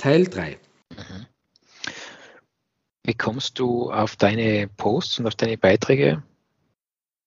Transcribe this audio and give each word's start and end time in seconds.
Teil 0.00 0.24
3. 0.24 0.58
Mhm. 0.96 1.26
Wie 3.02 3.12
kommst 3.12 3.58
du 3.58 3.92
auf 3.92 4.16
deine 4.16 4.66
Posts 4.66 5.18
und 5.18 5.26
auf 5.26 5.34
deine 5.34 5.58
Beiträge? 5.58 6.22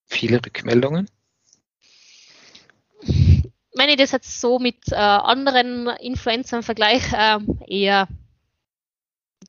Viele 0.08 0.44
Rückmeldungen? 0.44 1.08
Wenn 3.02 3.90
ich 3.90 3.98
das 3.98 4.12
jetzt 4.12 4.41
so 4.41 4.58
mit 4.58 4.91
äh, 4.91 4.95
anderen 4.95 5.86
Influencern 6.00 6.64
vergleiche, 6.64 7.16
äh, 7.16 7.40
eher 7.67 8.08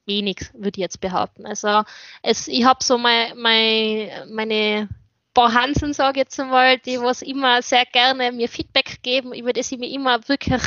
wenig, 0.05 0.51
würde 0.53 0.77
ich 0.77 0.83
jetzt 0.83 1.01
behaupten. 1.01 1.47
Also 1.47 1.83
es, 2.21 2.47
ich 2.47 2.67
habe 2.67 2.85
so 2.85 2.99
mein, 2.99 3.39
mein, 3.39 4.35
meine 4.35 4.91
paar 5.33 5.55
Hansen, 5.55 5.95
sage 5.95 6.21
ich 6.21 6.25
jetzt 6.25 6.39
einmal, 6.39 6.79
die 6.79 7.01
was 7.01 7.23
immer 7.23 7.63
sehr 7.63 7.87
gerne 7.87 8.33
mir 8.33 8.51
Feedback 8.51 9.03
geben, 9.03 9.33
über 9.33 9.55
das 9.55 9.73
ich 9.73 9.79
mich 9.79 9.95
immer 9.95 10.29
wirklich 10.29 10.61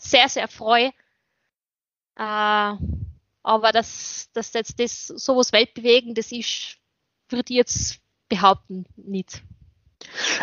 sehr, 0.00 0.28
sehr 0.28 0.46
freue. 0.46 0.92
Äh, 2.16 2.74
aber 3.42 3.72
dass, 3.72 4.30
dass 4.32 4.52
jetzt 4.52 4.80
das 4.80 5.06
sowas 5.06 5.52
Weltbewegendes 5.52 6.32
ist, 6.32 6.78
würde 7.28 7.52
ich 7.52 7.56
jetzt 7.56 8.00
behaupten, 8.28 8.86
nicht. 8.96 9.42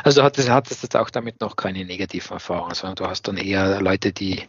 Also 0.03 0.21
du 0.21 0.25
hattest, 0.25 0.49
hattest 0.49 0.83
jetzt 0.83 0.95
auch 0.95 1.09
damit 1.09 1.41
noch 1.41 1.55
keine 1.55 1.85
negativen 1.85 2.33
Erfahrungen, 2.33 2.75
sondern 2.75 2.95
du 2.95 3.07
hast 3.07 3.27
dann 3.27 3.37
eher 3.37 3.81
Leute, 3.81 4.11
die, 4.11 4.47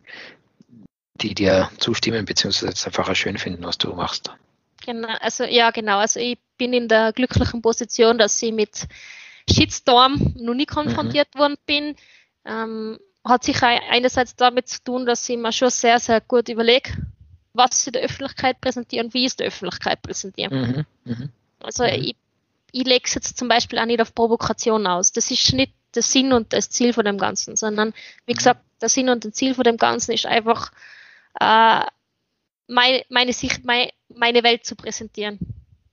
die 1.14 1.34
dir 1.34 1.70
zustimmen, 1.78 2.24
beziehungsweise 2.24 2.72
es 2.72 2.86
einfach 2.86 3.14
schön 3.14 3.38
finden, 3.38 3.64
was 3.64 3.78
du 3.78 3.92
machst. 3.94 4.30
Genau, 4.84 5.08
also 5.20 5.44
ja, 5.44 5.70
genau. 5.70 5.98
Also 5.98 6.20
ich 6.20 6.38
bin 6.58 6.72
in 6.72 6.88
der 6.88 7.12
glücklichen 7.12 7.62
Position, 7.62 8.18
dass 8.18 8.42
ich 8.42 8.52
mit 8.52 8.86
Shitstorm 9.48 10.34
noch 10.36 10.54
nie 10.54 10.66
konfrontiert 10.66 11.34
mhm. 11.34 11.38
worden 11.38 11.56
bin. 11.66 11.96
Ähm, 12.44 12.98
hat 13.24 13.44
sicher 13.44 13.68
einerseits 13.68 14.34
damit 14.34 14.68
zu 14.68 14.82
tun, 14.82 15.06
dass 15.06 15.28
ich 15.28 15.36
mir 15.36 15.52
schon 15.52 15.70
sehr, 15.70 16.00
sehr 16.00 16.20
gut 16.20 16.48
überlege, 16.48 16.90
was 17.54 17.84
sie 17.84 17.92
der 17.92 18.02
Öffentlichkeit 18.02 18.60
präsentieren 18.60 19.12
wie 19.14 19.24
es 19.24 19.36
der 19.36 19.48
Öffentlichkeit 19.48 20.02
präsentiere. 20.02 20.54
Mhm, 20.54 20.84
mh. 21.04 21.28
Also 21.60 21.84
mhm. 21.84 21.90
ich, 21.90 22.16
ich 22.72 22.84
lege 22.84 23.04
es 23.04 23.14
jetzt 23.14 23.38
zum 23.38 23.48
Beispiel 23.48 23.78
auch 23.78 23.86
nicht 23.86 24.00
auf 24.00 24.14
Provokation 24.14 24.86
aus. 24.86 25.12
Das 25.12 25.30
ist 25.30 25.52
nicht 25.52 25.72
der 25.94 26.02
Sinn 26.02 26.32
und 26.32 26.52
das 26.52 26.70
Ziel 26.70 26.92
von 26.92 27.04
dem 27.04 27.18
Ganzen, 27.18 27.56
sondern 27.56 27.92
wie 28.26 28.32
mhm. 28.32 28.36
gesagt, 28.36 28.60
der 28.80 28.88
Sinn 28.88 29.08
und 29.08 29.24
das 29.24 29.32
Ziel 29.32 29.54
von 29.54 29.64
dem 29.64 29.76
Ganzen 29.76 30.12
ist 30.12 30.26
einfach 30.26 30.72
äh, 31.40 31.84
meine, 32.66 33.04
meine 33.08 33.32
Sicht, 33.32 33.64
meine, 33.64 33.90
meine 34.08 34.42
Welt 34.42 34.64
zu 34.64 34.74
präsentieren. 34.74 35.38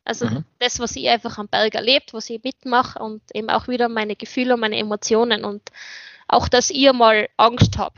Also 0.06 0.26
mhm. 0.26 0.44
das, 0.58 0.80
was 0.80 0.96
ich 0.96 1.08
einfach 1.10 1.38
am 1.38 1.48
Berg 1.48 1.76
erlebt, 1.76 2.14
was 2.14 2.30
ich 2.30 2.44
mitmache 2.44 3.00
und 3.00 3.22
eben 3.36 3.50
auch 3.50 3.68
wieder 3.68 3.90
meine 3.90 4.16
Gefühle 4.16 4.56
und 4.56 4.62
meine 4.62 4.78
Emotionen 4.78 5.46
und 5.46 5.70
auch, 6.28 6.48
dass 6.48 6.72
ihr 6.72 6.94
mal 6.94 7.30
Angst 7.38 7.78
habt. 7.78 7.98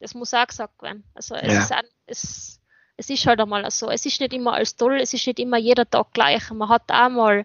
Das 0.00 0.14
muss 0.14 0.34
auch 0.34 0.46
gesagt 0.46 0.82
werden. 0.82 1.04
Also 1.14 1.34
es, 1.34 1.52
ja. 1.52 1.60
ist, 1.60 1.72
ein, 1.72 1.84
es, 2.06 2.60
es 2.96 3.10
ist 3.10 3.26
halt 3.26 3.40
einmal 3.40 3.70
so. 3.70 3.90
Es 3.90 4.06
ist 4.06 4.20
nicht 4.20 4.32
immer 4.32 4.54
alles 4.54 4.76
toll, 4.76 4.98
es 5.00 5.12
ist 5.12 5.26
nicht 5.26 5.38
immer 5.38 5.58
jeder 5.58 5.88
Tag 5.88 6.12
gleich. 6.12 6.50
Man 6.50 6.68
hat 6.68 6.90
auch 6.90 7.08
mal, 7.08 7.44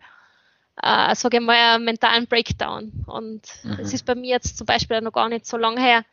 äh, 0.81 1.15
sage 1.15 1.37
ich 1.37 1.43
mal, 1.43 1.75
einen 1.75 1.85
mentalen 1.85 2.27
Breakdown. 2.27 2.91
Und 3.05 3.41
mhm. 3.63 3.79
es 3.79 3.93
ist 3.93 4.05
bei 4.05 4.15
mir 4.15 4.29
jetzt 4.29 4.57
zum 4.57 4.65
Beispiel 4.65 5.01
noch 5.01 5.11
gar 5.11 5.29
nicht 5.29 5.45
so 5.45 5.57
lange 5.57 5.81
her. 5.81 6.05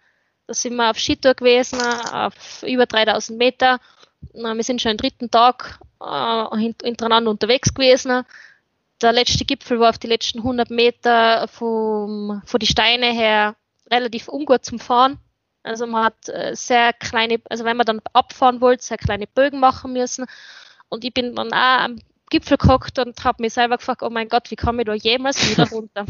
Da 0.46 0.54
sind 0.54 0.76
wir 0.76 0.90
auf 0.90 0.98
Skitour 0.98 1.34
gewesen, 1.34 1.80
auf 1.80 2.62
über 2.62 2.86
3000 2.86 3.38
Meter. 3.38 3.80
Wir 4.32 4.62
sind 4.62 4.80
schon 4.80 4.92
am 4.92 4.96
dritten 4.96 5.30
Tag 5.30 5.78
äh, 6.00 6.56
hintereinander 6.82 7.30
unterwegs 7.30 7.72
gewesen. 7.72 8.24
Der 9.00 9.12
letzte 9.12 9.44
Gipfel 9.44 9.78
war 9.78 9.90
auf 9.90 9.98
die 9.98 10.08
letzten 10.08 10.38
100 10.38 10.70
Meter 10.70 11.46
vom, 11.46 12.42
von 12.44 12.58
die 12.58 12.66
Steine 12.66 13.12
her 13.12 13.54
relativ 13.90 14.28
ungut 14.28 14.64
zum 14.64 14.80
Fahren. 14.80 15.18
Also 15.68 15.86
man 15.86 16.04
hat 16.04 16.28
äh, 16.28 16.54
sehr 16.54 16.92
kleine, 16.92 17.40
also 17.50 17.64
wenn 17.64 17.76
man 17.76 17.86
dann 17.86 18.00
abfahren 18.12 18.60
wollte, 18.60 18.82
sehr 18.82 18.98
kleine 18.98 19.26
Bögen 19.26 19.60
machen 19.60 19.92
müssen. 19.92 20.26
Und 20.88 21.04
ich 21.04 21.12
bin 21.12 21.34
dann 21.34 21.52
auch 21.52 21.84
am 21.84 21.98
Gipfel 22.30 22.56
gehockt 22.56 22.98
und 22.98 23.22
habe 23.24 23.42
mich 23.42 23.52
selber 23.52 23.76
gefragt, 23.76 24.02
oh 24.02 24.10
mein 24.10 24.28
Gott, 24.28 24.50
wie 24.50 24.56
komme 24.56 24.82
ich 24.82 24.86
da 24.86 24.94
jemals 24.94 25.50
wieder 25.50 25.68
runter? 25.70 26.06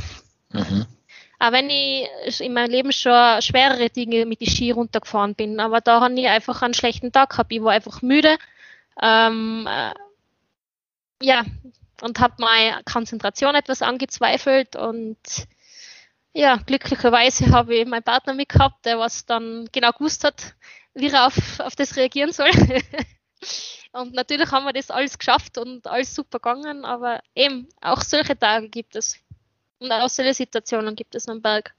mhm. 0.51 0.87
Auch 1.41 1.53
wenn 1.53 1.71
ich 1.71 2.41
in 2.41 2.53
meinem 2.53 2.71
Leben 2.71 2.91
schon 2.91 3.41
schwerere 3.43 3.91
Dinge 3.91 4.27
mit 4.27 4.41
die 4.41 4.51
Ski 4.51 4.73
runtergefahren 4.73 5.37
bin, 5.37 5.61
aber 5.61 5.81
da 5.81 6.01
habe 6.01 6.19
ich 6.19 6.27
einfach 6.27 6.63
einen 6.63 6.75
schlechten 6.75 7.13
Tag 7.13 7.31
gehabt. 7.31 7.53
Ich 7.53 7.63
war 7.63 7.73
einfach 7.73 8.03
müde. 8.03 8.39
Ähm, 9.01 9.69
äh, 9.69 9.93
ja, 11.23 11.45
und 12.03 12.19
habe 12.19 12.35
meine 12.39 12.83
Konzentration 12.85 13.55
etwas 13.55 13.83
angezweifelt 13.83 14.75
und 14.75 15.17
ja, 16.39 16.57
glücklicherweise 16.65 17.51
habe 17.51 17.75
ich 17.75 17.87
meinen 17.87 18.05
Partner 18.05 18.33
mitgehabt, 18.33 18.85
der 18.87 18.97
was 18.97 19.27
dann 19.27 19.69
genau 19.73 19.91
gewusst 19.91 20.23
hat, 20.23 20.55
wie 20.95 21.09
er 21.09 21.27
auf, 21.27 21.59
auf 21.59 21.75
das 21.75 21.97
reagieren 21.97 22.31
soll. 22.31 22.51
und 23.93 24.15
natürlich 24.15 24.53
haben 24.53 24.65
wir 24.65 24.73
das 24.73 24.93
alles 24.93 25.19
geschafft 25.19 25.59
und 25.59 25.89
alles 25.89 26.15
super 26.15 26.39
gegangen, 26.39 26.85
aber 26.85 27.21
eben, 27.35 27.69
auch 27.81 28.03
solche 28.03 28.39
Tage 28.39 28.69
gibt 28.69 28.95
es. 28.95 29.19
Und 29.81 29.91
auch 29.91 30.09
solche 30.09 30.33
Situationen 30.33 30.95
gibt 30.95 31.17
es 31.17 31.29
am 31.29 31.43
Berg. 31.43 31.75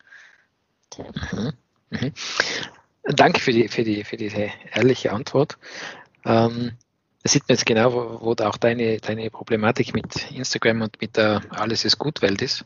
Mhm. 1.31 1.53
Mhm. 1.91 2.13
Danke 3.03 3.39
für, 3.39 3.53
die, 3.53 3.69
für, 3.69 3.85
die, 3.85 4.03
für 4.03 4.17
diese 4.17 4.51
ehrliche 4.73 5.13
Antwort. 5.13 5.57
Ähm, 6.25 6.73
da 7.23 7.29
sieht 7.29 7.43
man 7.47 7.55
jetzt 7.55 7.65
genau, 7.65 7.93
wo, 7.93 8.19
wo 8.21 8.43
auch 8.43 8.57
deine, 8.57 8.97
deine 8.97 9.29
Problematik 9.29 9.93
mit 9.93 10.29
Instagram 10.31 10.81
und 10.81 10.99
mit 10.99 11.15
der 11.15 11.43
Alles 11.49 11.85
ist 11.85 11.97
gut 11.97 12.21
Welt 12.21 12.41
ist. 12.41 12.65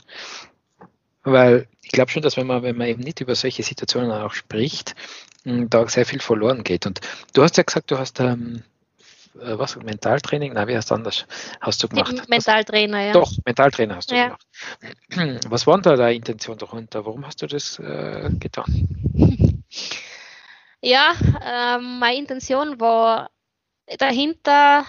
Weil 1.24 1.68
ich 1.82 1.92
glaube 1.92 2.12
schon, 2.12 2.22
dass 2.22 2.38
wenn 2.38 2.48
man, 2.48 2.64
wenn 2.64 2.78
man 2.78 2.88
eben 2.88 3.02
nicht 3.02 3.22
über 3.22 3.36
solche 3.36 3.64
Situationen 3.64 4.12
auch 4.12 4.34
spricht, 4.34 4.96
da 5.46 5.88
sehr 5.88 6.06
viel 6.06 6.20
verloren 6.20 6.64
geht. 6.64 6.86
Und 6.86 7.02
du 7.34 7.44
hast 7.44 7.58
ja 7.58 7.64
gesagt, 7.64 7.92
du 7.92 7.98
hast 7.98 8.20
ähm, 8.20 8.64
äh, 9.40 9.58
was, 9.58 9.76
Mentaltraining? 9.76 10.54
Nein, 10.54 10.68
wie 10.68 10.76
heißt 10.76 10.92
anders? 10.92 11.26
Hast 11.60 11.82
du 11.84 11.88
gemacht? 11.88 12.30
Mentaltrainer, 12.30 13.02
ja. 13.02 13.14
Doch, 13.14 13.32
Mentaltrainer 13.46 13.96
hast 13.96 14.12
du 14.12 14.16
ja. 14.16 14.38
gemacht. 15.10 15.46
Was 15.50 15.68
war 15.68 15.82
da 15.82 15.96
deine 15.96 16.16
Intention 16.16 16.58
darunter? 16.58 17.06
Warum 17.06 17.26
hast 17.26 17.42
du 17.42 17.48
das 17.48 17.80
äh, 17.80 18.30
getan? 18.40 18.88
Ja, 20.86 21.14
ähm, 21.42 22.00
meine 22.00 22.18
Intention 22.18 22.78
war 22.82 23.30
dahinter, 24.00 24.86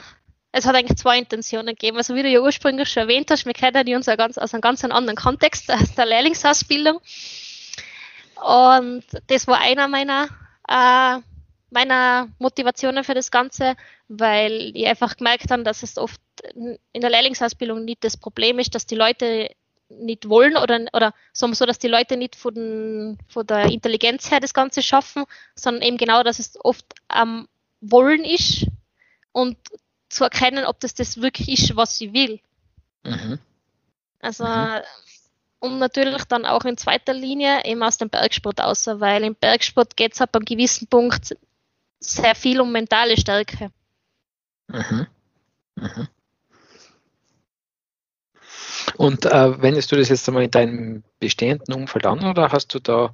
es 0.56 0.66
hat 0.66 0.76
eigentlich 0.76 0.98
zwei 0.98 1.18
Intentionen 1.18 1.74
gegeben. 1.74 1.96
Also 1.96 2.14
wie 2.14 2.22
du 2.22 2.28
ja 2.28 2.40
ursprünglich 2.40 2.88
schon 2.88 3.02
erwähnt 3.02 3.28
hast, 3.30 3.44
wir 3.44 3.54
kennen 3.54 3.96
uns 3.96 4.06
ja 4.06 4.14
ganz, 4.14 4.38
aus 4.38 4.54
einem 4.54 4.60
ganz 4.60 4.84
anderen 4.84 5.16
Kontext, 5.16 5.70
aus 5.70 5.94
der 5.96 6.06
Lehrlingsausbildung. 6.06 7.00
Und 8.40 9.04
das 9.26 9.48
war 9.48 9.60
einer 9.60 9.88
meiner, 9.88 10.28
äh, 10.68 11.18
meiner 11.70 12.28
Motivationen 12.38 13.02
für 13.02 13.14
das 13.14 13.32
Ganze, 13.32 13.74
weil 14.06 14.70
ich 14.74 14.86
einfach 14.86 15.16
gemerkt 15.16 15.50
habe, 15.50 15.64
dass 15.64 15.82
es 15.82 15.98
oft 15.98 16.20
in 16.54 17.00
der 17.00 17.10
Lehrlingsausbildung 17.10 17.84
nicht 17.84 18.04
das 18.04 18.16
Problem 18.16 18.60
ist, 18.60 18.76
dass 18.76 18.86
die 18.86 18.94
Leute 18.94 19.50
nicht 19.88 20.28
wollen 20.28 20.56
oder, 20.56 20.86
oder 20.92 21.14
wir 21.40 21.54
so, 21.54 21.66
dass 21.66 21.80
die 21.80 21.88
Leute 21.88 22.16
nicht 22.16 22.36
von, 22.36 23.18
von 23.28 23.46
der 23.46 23.64
Intelligenz 23.72 24.30
her 24.30 24.38
das 24.38 24.54
Ganze 24.54 24.82
schaffen, 24.82 25.24
sondern 25.56 25.82
eben 25.82 25.96
genau, 25.96 26.22
dass 26.22 26.38
es 26.38 26.56
oft 26.64 26.86
am 27.08 27.48
Wollen 27.80 28.24
ist 28.24 28.66
und 29.32 29.56
zu 30.14 30.24
erkennen, 30.24 30.64
ob 30.64 30.80
das 30.80 30.94
das 30.94 31.20
wirklich 31.20 31.48
ist, 31.48 31.76
was 31.76 31.96
sie 31.96 32.12
will. 32.12 32.40
Mhm. 33.04 33.38
Also, 34.20 34.44
mhm. 34.44 34.80
und 35.60 35.78
natürlich 35.78 36.24
dann 36.24 36.46
auch 36.46 36.64
in 36.64 36.76
zweiter 36.76 37.12
Linie 37.12 37.64
eben 37.64 37.82
aus 37.82 37.98
dem 37.98 38.08
Bergsport 38.08 38.60
aus, 38.60 38.86
weil 38.86 39.24
im 39.24 39.34
Bergsport 39.34 39.96
geht 39.96 40.14
es 40.14 40.20
ab 40.20 40.34
einem 40.34 40.44
gewissen 40.44 40.86
Punkt 40.86 41.36
sehr 42.00 42.34
viel 42.34 42.60
um 42.60 42.72
mentale 42.72 43.16
Stärke. 43.18 43.70
Mhm. 44.68 45.06
Mhm. 45.76 46.08
Und 48.96 49.26
äh, 49.26 49.62
wendest 49.62 49.90
du 49.92 49.96
das 49.96 50.08
jetzt 50.08 50.28
einmal 50.28 50.44
in 50.44 50.50
deinem 50.50 51.02
bestehenden 51.18 51.74
Umfeld 51.74 52.06
an 52.06 52.24
oder 52.24 52.52
hast 52.52 52.74
du 52.74 52.78
da 52.78 53.10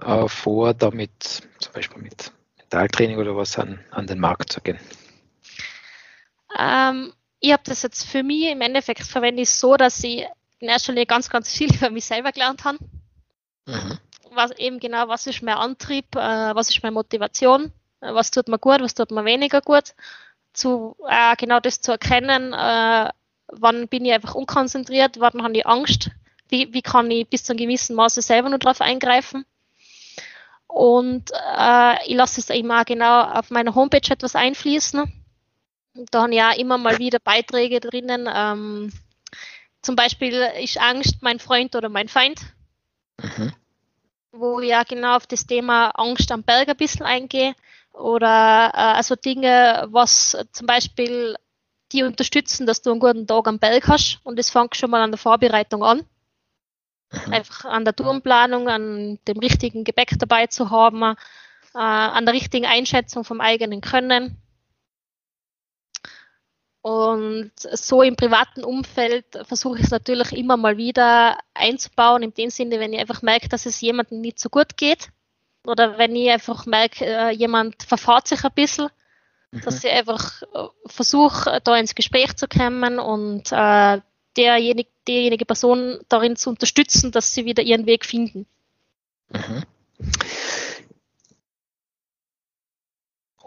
äh, 0.00 0.28
vor, 0.28 0.74
damit 0.74 1.42
zum 1.58 1.72
Beispiel 1.72 2.02
mit 2.02 2.32
Mentaltraining 2.58 3.18
oder 3.18 3.36
was 3.36 3.58
an, 3.58 3.80
an 3.90 4.06
den 4.06 4.20
Markt 4.20 4.52
zu 4.52 4.60
gehen? 4.60 4.78
Ähm, 6.58 7.12
ich 7.40 7.52
habe 7.52 7.62
das 7.64 7.82
jetzt 7.82 8.06
für 8.06 8.22
mich 8.22 8.44
im 8.44 8.60
Endeffekt 8.60 9.04
verwende 9.04 9.42
ich 9.42 9.50
so, 9.50 9.76
dass 9.76 10.02
ich 10.02 10.26
in 10.58 10.68
erster 10.68 10.92
Linie 10.92 11.06
ganz, 11.06 11.30
ganz 11.30 11.52
viel 11.52 11.72
über 11.74 11.90
mich 11.90 12.04
selber 12.04 12.32
gelernt 12.32 12.64
habe. 12.64 12.78
Mhm. 13.66 13.98
Was 14.30 14.50
eben 14.52 14.78
genau, 14.78 15.08
was 15.08 15.26
ist 15.26 15.42
mein 15.42 15.54
Antrieb, 15.54 16.14
äh, 16.14 16.54
was 16.54 16.68
ist 16.68 16.82
meine 16.82 16.94
Motivation, 16.94 17.72
was 18.00 18.30
tut 18.30 18.48
mir 18.48 18.58
gut, 18.58 18.80
was 18.80 18.94
tut 18.94 19.10
mir 19.10 19.24
weniger 19.24 19.60
gut, 19.60 19.94
zu 20.52 20.96
äh, 21.08 21.36
genau 21.36 21.60
das 21.60 21.80
zu 21.80 21.92
erkennen, 21.92 22.52
äh, 22.52 23.10
wann 23.48 23.88
bin 23.88 24.04
ich 24.04 24.12
einfach 24.12 24.34
unkonzentriert, 24.34 25.18
wann 25.20 25.42
habe 25.42 25.56
ich 25.56 25.66
Angst, 25.66 26.10
wie, 26.48 26.72
wie 26.72 26.82
kann 26.82 27.10
ich 27.10 27.28
bis 27.28 27.44
zu 27.44 27.52
einem 27.52 27.58
gewissen 27.58 27.96
Maße 27.96 28.22
selber 28.22 28.48
nur 28.48 28.58
darauf 28.58 28.80
eingreifen. 28.80 29.44
Und 30.66 31.30
äh, 31.58 32.06
ich 32.06 32.14
lasse 32.14 32.40
es 32.40 32.50
immer 32.50 32.84
genau 32.84 33.22
auf 33.22 33.50
meiner 33.50 33.74
Homepage 33.74 34.10
etwas 34.10 34.36
einfließen. 34.36 35.17
Da 36.10 36.22
habe 36.22 36.32
ich 36.32 36.38
ja 36.38 36.52
immer 36.52 36.78
mal 36.78 36.98
wieder 36.98 37.18
Beiträge 37.18 37.80
drinnen. 37.80 38.28
Ähm, 38.32 38.92
zum 39.82 39.96
Beispiel 39.96 40.48
ist 40.60 40.78
Angst 40.78 41.16
mein 41.22 41.38
Freund 41.38 41.74
oder 41.74 41.88
mein 41.88 42.08
Feind. 42.08 42.40
Mhm. 43.20 43.52
Wo 44.32 44.60
ich 44.60 44.68
ja 44.68 44.84
genau 44.84 45.16
auf 45.16 45.26
das 45.26 45.46
Thema 45.46 45.90
Angst 45.90 46.30
am 46.30 46.42
Berg 46.42 46.68
ein 46.68 46.76
bisschen 46.76 47.06
eingehe. 47.06 47.54
Oder 47.92 48.70
äh, 48.74 48.96
also 48.96 49.16
Dinge, 49.16 49.88
was 49.90 50.36
zum 50.52 50.66
Beispiel 50.66 51.36
die 51.92 52.02
unterstützen, 52.02 52.66
dass 52.66 52.82
du 52.82 52.90
einen 52.90 53.00
guten 53.00 53.26
Tag 53.26 53.48
am 53.48 53.58
Berg 53.58 53.88
hast. 53.88 54.20
Und 54.22 54.38
das 54.38 54.50
fängt 54.50 54.76
schon 54.76 54.90
mal 54.90 55.02
an 55.02 55.10
der 55.10 55.18
Vorbereitung 55.18 55.82
an. 55.82 56.04
Mhm. 57.10 57.32
Einfach 57.32 57.64
an 57.64 57.84
der 57.84 57.96
Tourenplanung, 57.96 58.68
an 58.68 59.18
dem 59.26 59.38
richtigen 59.38 59.84
Gepäck 59.84 60.18
dabei 60.18 60.46
zu 60.46 60.70
haben, 60.70 61.02
äh, 61.02 61.14
an 61.74 62.24
der 62.24 62.34
richtigen 62.34 62.66
Einschätzung 62.66 63.24
vom 63.24 63.40
eigenen 63.40 63.80
Können. 63.80 64.36
Und 66.80 67.52
so 67.56 68.02
im 68.02 68.16
privaten 68.16 68.64
Umfeld 68.64 69.24
versuche 69.46 69.78
ich 69.78 69.84
es 69.84 69.90
natürlich 69.90 70.32
immer 70.32 70.56
mal 70.56 70.76
wieder 70.76 71.38
einzubauen, 71.52 72.22
in 72.22 72.34
dem 72.34 72.50
Sinne, 72.50 72.78
wenn 72.78 72.92
ich 72.92 73.00
einfach 73.00 73.22
merke, 73.22 73.48
dass 73.48 73.66
es 73.66 73.80
jemandem 73.80 74.20
nicht 74.20 74.38
so 74.38 74.48
gut 74.48 74.76
geht. 74.76 75.08
Oder 75.64 75.98
wenn 75.98 76.14
ich 76.14 76.30
einfach 76.30 76.66
merke, 76.66 77.04
äh, 77.04 77.30
jemand 77.30 77.82
verfahrt 77.82 78.28
sich 78.28 78.44
ein 78.44 78.52
bisschen, 78.54 78.88
mhm. 79.50 79.60
dass 79.62 79.82
ich 79.84 79.90
einfach 79.90 80.42
äh, 80.42 80.68
versuche, 80.86 81.60
da 81.62 81.76
ins 81.76 81.94
Gespräch 81.94 82.36
zu 82.36 82.46
kommen 82.46 82.98
und 82.98 83.50
äh, 83.50 84.00
derjenige, 84.36 84.88
diejenige 85.06 85.44
Person 85.44 85.98
darin 86.08 86.36
zu 86.36 86.50
unterstützen, 86.50 87.10
dass 87.10 87.34
sie 87.34 87.44
wieder 87.44 87.62
ihren 87.62 87.86
Weg 87.86 88.06
finden. 88.06 88.46
Mhm. 89.30 89.64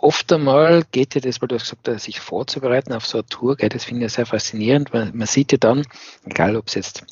Oft 0.02 0.34
einmal 0.34 0.84
geht 0.92 1.14
ja 1.14 1.22
das, 1.22 1.42
weil 1.42 1.48
du 1.48 1.56
hast 1.60 1.70
gesagt, 1.70 2.02
sich 2.02 2.20
vorzubereiten 2.20 2.92
auf 2.92 3.06
so 3.06 3.20
eine 3.20 3.28
Tour, 3.28 3.56
gell, 3.56 3.70
das 3.70 3.84
finde 3.84 4.08
ich 4.08 4.12
sehr 4.12 4.26
faszinierend, 4.26 4.92
weil 4.94 5.12
man 5.14 5.28
sieht 5.28 5.52
ja 5.52 5.60
dann, 5.60 5.86
egal 6.26 6.56
ob 6.56 6.70
es 6.70 6.74
jetzt 6.74 7.06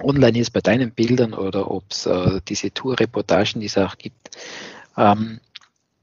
online 0.00 0.38
ist 0.38 0.50
bei 0.50 0.62
deinen 0.62 0.92
Bildern 0.92 1.34
oder 1.34 1.70
ob 1.70 1.84
es 1.90 2.06
äh, 2.06 2.40
diese 2.48 2.72
Tourreportagen, 2.72 3.60
die 3.60 3.66
es 3.66 3.76
auch 3.76 3.98
gibt, 3.98 4.30
ähm, 4.96 5.40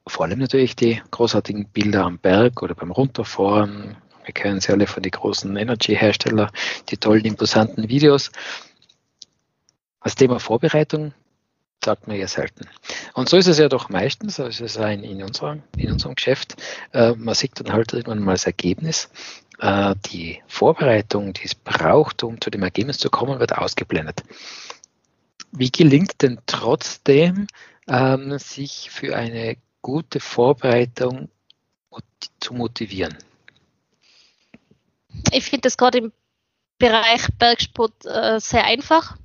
vor 0.05 0.25
allem 0.25 0.37
natürlich 0.37 0.75
die 0.75 1.01
großartigen 1.09 1.65
Bilder 1.69 2.03
am 2.03 2.19
Berg 2.19 2.61
oder 2.61 2.75
beim 2.75 2.91
Runterfahren, 2.91 3.97
wir 4.23 4.33
kennen 4.35 4.61
sie 4.61 4.71
alle 4.71 4.85
von 4.85 5.01
den 5.01 5.11
großen 5.11 5.57
Energy-Herstellern, 5.57 6.51
die 6.89 6.97
tollen, 6.97 7.25
imposanten 7.25 7.89
Videos. 7.89 8.31
Das 10.03 10.13
Thema 10.13 10.39
Vorbereitung 10.39 11.11
sagt 11.83 12.07
man 12.07 12.17
ja 12.17 12.27
selten. 12.27 12.67
Und 13.13 13.29
so 13.29 13.37
ist 13.37 13.47
es 13.47 13.57
ja 13.57 13.69
doch 13.69 13.89
meistens, 13.89 14.37
so 14.37 14.45
ist 14.45 14.61
es 14.61 14.77
ein 14.77 15.03
in, 15.03 15.23
unserem, 15.23 15.63
in 15.77 15.91
unserem 15.91 16.15
Geschäft. 16.15 16.55
Äh, 16.91 17.13
man 17.13 17.35
sieht 17.35 17.59
dann 17.59 17.73
halt 17.73 17.93
irgendwann 17.93 18.19
mal 18.19 18.33
das 18.33 18.45
Ergebnis. 18.45 19.09
Äh, 19.59 19.95
die 20.07 20.41
Vorbereitung, 20.47 21.33
die 21.33 21.45
es 21.45 21.55
braucht, 21.55 22.23
um 22.23 22.39
zu 22.41 22.49
dem 22.49 22.63
Ergebnis 22.63 22.97
zu 22.97 23.09
kommen, 23.09 23.39
wird 23.39 23.57
ausgeblendet. 23.57 24.23
Wie 25.51 25.71
gelingt 25.71 26.21
denn 26.21 26.39
trotzdem, 26.45 27.47
ähm, 27.87 28.37
sich 28.39 28.89
für 28.89 29.15
eine 29.15 29.57
gute 29.81 30.19
Vorbereitung 30.19 31.29
zu 32.39 32.53
motivieren? 32.53 33.15
Ich 35.31 35.45
finde 35.45 35.61
das 35.61 35.77
gerade 35.77 35.99
im 35.99 36.11
Bereich 36.79 37.27
Bergsport 37.37 38.05
äh, 38.05 38.39
sehr 38.39 38.65
einfach, 38.65 39.17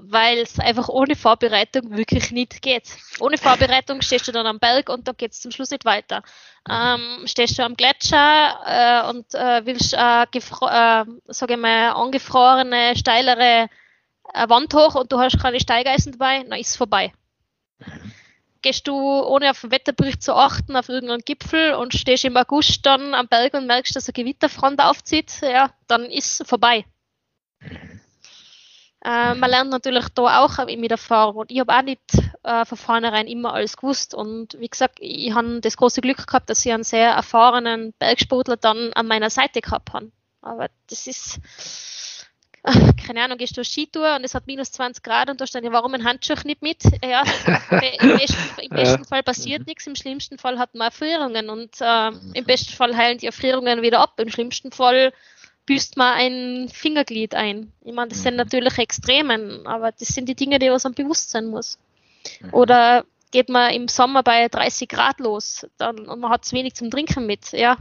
weil 0.00 0.38
es 0.38 0.58
einfach 0.58 0.88
ohne 0.88 1.16
Vorbereitung 1.16 1.96
wirklich 1.96 2.30
nicht 2.30 2.62
geht. 2.62 2.88
Ohne 3.20 3.38
Vorbereitung 3.38 4.02
stehst 4.02 4.28
du 4.28 4.32
dann 4.32 4.46
am 4.46 4.58
Berg 4.58 4.88
und 4.88 5.08
dann 5.08 5.16
geht 5.16 5.32
es 5.32 5.40
zum 5.40 5.50
Schluss 5.50 5.70
nicht 5.70 5.84
weiter. 5.84 6.22
Ähm, 6.68 7.26
stehst 7.26 7.58
du 7.58 7.64
am 7.64 7.76
Gletscher 7.76 9.04
äh, 9.04 9.08
und 9.10 9.34
äh, 9.34 9.66
willst 9.66 9.94
äh, 9.94 10.22
äh, 10.22 11.04
ich 11.52 11.56
mal, 11.56 11.90
angefrorene, 11.90 12.96
steilere 12.96 13.68
äh, 14.34 14.48
Wand 14.48 14.74
hoch 14.74 14.94
und 14.94 15.12
du 15.12 15.18
hast 15.18 15.40
keine 15.40 15.60
Steigeisen 15.60 16.12
dabei, 16.12 16.44
dann 16.44 16.58
ist 16.58 16.70
es 16.70 16.76
vorbei 16.76 17.12
gehst 18.62 18.88
du, 18.88 18.94
ohne 18.94 19.50
auf 19.50 19.60
den 19.60 19.70
Wetterbericht 19.70 20.22
zu 20.22 20.34
achten, 20.34 20.76
auf 20.76 20.88
irgendeinen 20.88 21.22
Gipfel 21.24 21.74
und 21.74 21.94
stehst 21.94 22.24
im 22.24 22.36
August 22.36 22.84
dann 22.84 23.14
am 23.14 23.28
Berg 23.28 23.54
und 23.54 23.66
merkst, 23.66 23.94
dass 23.94 24.08
eine 24.08 24.14
Gewitterfront 24.14 24.80
aufzieht, 24.80 25.40
ja, 25.42 25.70
dann 25.86 26.04
ist 26.04 26.40
es 26.40 26.48
vorbei. 26.48 26.84
Äh, 29.04 29.34
man 29.34 29.50
lernt 29.50 29.70
natürlich 29.70 30.08
da 30.14 30.44
auch 30.44 30.66
mit 30.66 30.90
Erfahrung 30.90 31.36
und 31.36 31.52
ich 31.52 31.60
habe 31.60 31.72
auch 31.72 31.82
nicht 31.82 32.00
äh, 32.42 32.64
von 32.64 32.78
vornherein 32.78 33.28
immer 33.28 33.54
alles 33.54 33.76
gewusst. 33.76 34.14
Und 34.14 34.58
wie 34.58 34.68
gesagt, 34.68 34.98
ich 35.00 35.32
habe 35.32 35.60
das 35.60 35.76
große 35.76 36.00
Glück 36.00 36.26
gehabt, 36.26 36.50
dass 36.50 36.64
ich 36.66 36.72
einen 36.72 36.82
sehr 36.82 37.10
erfahrenen 37.10 37.92
Bergsportler 37.98 38.56
dann 38.56 38.92
an 38.94 39.06
meiner 39.06 39.30
Seite 39.30 39.60
gehabt 39.60 39.92
habe. 39.92 40.10
Aber 40.42 40.68
das 40.88 41.06
ist, 41.06 41.40
keine 43.06 43.22
Ahnung, 43.22 43.38
gehst 43.38 43.56
du 43.56 43.64
Skitour 43.64 44.16
und 44.16 44.24
es 44.24 44.34
hat 44.34 44.48
minus 44.48 44.72
20 44.72 45.04
Grad 45.04 45.30
und 45.30 45.40
du 45.40 45.42
hast 45.42 45.54
deine 45.54 45.72
warmen 45.72 46.04
Handschuhe 46.04 46.36
nicht 46.44 46.62
mit. 46.62 46.82
Ja, 47.04 47.22
im 47.70 48.18
besten, 48.18 48.60
im 48.62 48.70
besten 48.70 49.04
Fall 49.04 49.22
passiert 49.22 49.66
nichts, 49.68 49.86
im 49.86 49.94
schlimmsten 49.94 50.38
Fall 50.38 50.58
hat 50.58 50.74
man 50.74 50.86
Erfrierungen. 50.86 51.50
Und 51.50 51.80
äh, 51.80 52.08
im 52.34 52.44
besten 52.44 52.72
Fall 52.72 52.96
heilen 52.96 53.18
die 53.18 53.26
Erfrierungen 53.26 53.80
wieder 53.80 54.00
ab, 54.00 54.18
im 54.18 54.28
schlimmsten 54.28 54.72
Fall 54.72 55.12
büßt 55.68 55.98
man 55.98 56.14
ein 56.14 56.68
Fingerglied 56.70 57.34
ein. 57.34 57.72
Ich 57.84 57.92
meine, 57.92 58.08
das 58.08 58.22
sind 58.22 58.34
mhm. 58.34 58.38
natürlich 58.38 58.78
Extremen, 58.78 59.66
aber 59.66 59.92
das 59.92 60.08
sind 60.08 60.26
die 60.26 60.34
Dinge, 60.34 60.58
die 60.58 60.70
was 60.70 60.86
am 60.86 60.94
bewusst 60.94 61.28
sein 61.28 61.46
muss. 61.46 61.78
Oder 62.52 63.04
geht 63.30 63.50
man 63.50 63.70
im 63.72 63.86
Sommer 63.86 64.22
bei 64.22 64.48
30 64.48 64.88
Grad 64.88 65.20
los 65.20 65.66
dann, 65.76 66.08
und 66.08 66.20
man 66.20 66.30
hat 66.30 66.46
zu 66.46 66.56
wenig 66.56 66.74
zum 66.74 66.90
Trinken 66.90 67.26
mit. 67.26 67.52
Ja, 67.52 67.76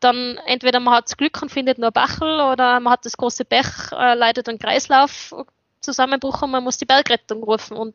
dann 0.00 0.38
entweder 0.46 0.80
man 0.80 0.94
hat 0.94 1.10
das 1.10 1.18
Glück 1.18 1.42
und 1.42 1.52
findet 1.52 1.76
nur 1.76 1.90
Bachel 1.90 2.40
oder 2.40 2.80
man 2.80 2.90
hat 2.90 3.04
das 3.04 3.18
große 3.18 3.44
Pech, 3.44 3.92
äh, 3.92 4.14
leidet 4.14 4.48
einen 4.48 4.58
Kreislauf 4.58 5.34
Zusammenbruch 5.82 6.40
und 6.40 6.52
man 6.52 6.64
muss 6.64 6.78
die 6.78 6.86
Bergrettung 6.86 7.42
rufen 7.42 7.76
und, 7.76 7.94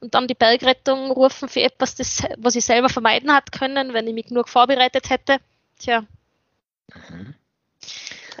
und 0.00 0.14
dann 0.14 0.28
die 0.28 0.34
Bergrettung 0.34 1.10
rufen 1.10 1.48
für 1.48 1.62
etwas, 1.62 1.94
das, 1.94 2.24
was 2.36 2.56
ich 2.56 2.64
selber 2.66 2.90
vermeiden 2.90 3.32
hat 3.32 3.52
können, 3.52 3.94
wenn 3.94 4.06
ich 4.06 4.14
mich 4.14 4.26
genug 4.26 4.50
vorbereitet 4.50 5.08
hätte. 5.08 5.38
Tja. 5.78 6.04
Mhm. 7.08 7.34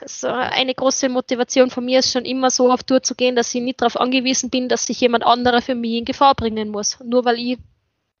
Also 0.00 0.28
eine 0.28 0.74
große 0.74 1.08
Motivation 1.08 1.70
von 1.70 1.84
mir 1.84 2.00
ist 2.00 2.12
schon 2.12 2.24
immer 2.24 2.50
so 2.50 2.70
auf 2.70 2.82
Tour 2.82 3.02
zu 3.02 3.14
gehen, 3.14 3.36
dass 3.36 3.54
ich 3.54 3.62
nicht 3.62 3.80
darauf 3.80 3.98
angewiesen 3.98 4.50
bin, 4.50 4.68
dass 4.68 4.86
sich 4.86 5.00
jemand 5.00 5.24
anderer 5.24 5.62
für 5.62 5.74
mich 5.74 5.92
in 5.92 6.04
Gefahr 6.04 6.34
bringen 6.34 6.70
muss, 6.70 6.98
nur 7.04 7.24
weil 7.24 7.38
ich 7.38 7.58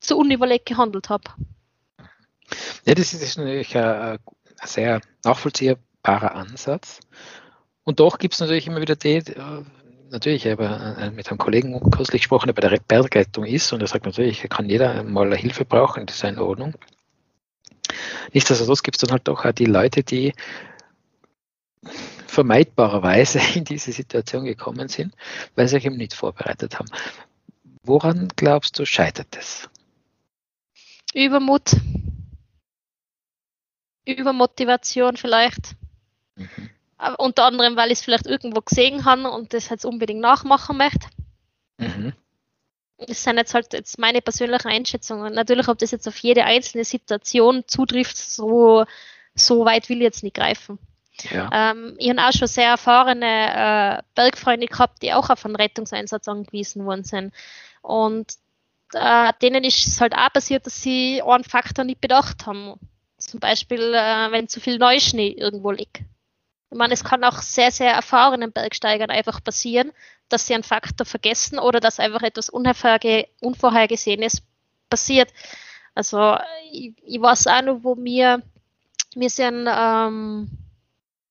zu 0.00 0.16
unüberlegt 0.16 0.66
gehandelt 0.66 1.08
habe. 1.08 1.24
Ja, 2.84 2.94
das 2.94 3.12
ist 3.12 3.36
natürlich 3.36 3.76
ein 3.76 4.18
sehr 4.64 5.00
nachvollziehbarer 5.24 6.34
Ansatz. 6.34 7.00
Und 7.84 8.00
doch 8.00 8.18
gibt 8.18 8.34
es 8.34 8.40
natürlich 8.40 8.66
immer 8.66 8.80
wieder 8.80 8.96
die, 8.96 9.16
äh, 9.16 9.62
natürlich, 10.10 10.44
ich 10.46 10.52
habe 10.52 10.96
äh, 10.98 11.10
mit 11.10 11.28
einem 11.28 11.38
Kollegen 11.38 11.78
kürzlich 11.90 12.22
gesprochen, 12.22 12.46
der 12.46 12.54
bei 12.54 12.68
der 12.68 12.80
Bergrettung 12.86 13.44
ist 13.44 13.72
und 13.72 13.80
er 13.80 13.86
sagt 13.86 14.06
natürlich, 14.06 14.42
kann 14.48 14.68
jeder 14.68 15.02
mal 15.02 15.36
Hilfe 15.36 15.64
brauchen, 15.64 16.06
das 16.06 16.16
ist 16.16 16.24
in 16.24 16.38
Ordnung. 16.38 16.74
Nichtsdestotrotz 18.32 18.82
gibt 18.82 18.96
es 18.96 19.00
dann 19.02 19.12
halt 19.12 19.28
doch 19.28 19.44
auch 19.44 19.52
die 19.52 19.66
Leute, 19.66 20.02
die 20.02 20.32
vermeidbarerweise 22.36 23.40
in 23.54 23.64
diese 23.64 23.92
Situation 23.92 24.44
gekommen 24.44 24.88
sind, 24.88 25.14
weil 25.54 25.66
sie 25.66 25.76
sich 25.76 25.86
eben 25.86 25.96
nicht 25.96 26.14
vorbereitet 26.14 26.78
haben. 26.78 26.88
Woran 27.82 28.28
glaubst 28.36 28.78
du, 28.78 28.84
scheitert 28.84 29.34
es? 29.36 29.68
Übermut. 31.14 31.72
Übermotivation 34.04 35.16
vielleicht. 35.16 35.74
Mhm. 36.36 36.70
unter 37.16 37.44
anderem, 37.44 37.76
weil 37.76 37.90
ich 37.90 38.00
es 38.00 38.04
vielleicht 38.04 38.26
irgendwo 38.26 38.60
gesehen 38.60 39.06
habe 39.06 39.30
und 39.30 39.54
das 39.54 39.70
jetzt 39.70 39.86
unbedingt 39.86 40.20
nachmachen 40.20 40.76
möchte. 40.76 41.08
Mhm. 41.78 42.12
Das 42.98 43.22
sind 43.22 43.38
jetzt 43.38 43.54
halt 43.54 43.72
jetzt 43.72 43.98
meine 43.98 44.20
persönlichen 44.20 44.68
Einschätzungen. 44.68 45.32
Natürlich, 45.32 45.68
ob 45.68 45.78
das 45.78 45.90
jetzt 45.90 46.06
auf 46.08 46.18
jede 46.18 46.44
einzelne 46.44 46.84
Situation 46.84 47.64
zutrifft, 47.66 48.16
so, 48.16 48.84
so 49.34 49.64
weit 49.64 49.88
will 49.88 49.98
ich 49.98 50.02
jetzt 50.02 50.22
nicht 50.22 50.36
greifen. 50.36 50.78
Ja. 51.30 51.70
Ähm, 51.70 51.94
ich 51.98 52.10
habe 52.10 52.20
auch 52.20 52.32
schon 52.32 52.48
sehr 52.48 52.68
erfahrene 52.68 53.98
äh, 53.98 54.02
Bergfreunde 54.14 54.66
gehabt, 54.66 55.02
die 55.02 55.12
auch 55.12 55.30
auf 55.30 55.44
einen 55.44 55.56
Rettungseinsatz 55.56 56.28
angewiesen 56.28 56.84
worden 56.84 57.04
sind. 57.04 57.32
Und 57.82 58.34
äh, 58.92 59.32
denen 59.42 59.64
ist 59.64 59.86
es 59.86 60.00
halt 60.00 60.14
auch 60.14 60.32
passiert, 60.32 60.66
dass 60.66 60.82
sie 60.82 61.22
einen 61.22 61.44
Faktor 61.44 61.84
nicht 61.84 62.00
bedacht 62.00 62.46
haben. 62.46 62.74
Zum 63.18 63.40
Beispiel, 63.40 63.94
äh, 63.94 64.30
wenn 64.30 64.48
zu 64.48 64.60
viel 64.60 64.78
Neuschnee 64.78 65.28
irgendwo 65.28 65.70
liegt. 65.70 66.02
Ich 66.70 66.76
meine, 66.76 66.94
es 66.94 67.04
kann 67.04 67.24
auch 67.24 67.40
sehr, 67.40 67.70
sehr 67.70 67.92
erfahrenen 67.92 68.52
Bergsteigern 68.52 69.10
einfach 69.10 69.42
passieren, 69.42 69.92
dass 70.28 70.46
sie 70.46 70.54
einen 70.54 70.64
Faktor 70.64 71.06
vergessen 71.06 71.58
oder 71.58 71.80
dass 71.80 72.00
einfach 72.00 72.22
etwas 72.22 72.48
Unvorhergesehenes 72.50 74.42
passiert. 74.90 75.32
Also 75.94 76.36
ich, 76.70 76.92
ich 77.04 77.20
weiß 77.20 77.46
auch 77.46 77.62
noch, 77.62 77.78
wo 77.82 77.96
wir, 77.96 78.42
wir 79.14 79.30
sind, 79.30 79.66
ähm, 79.70 80.50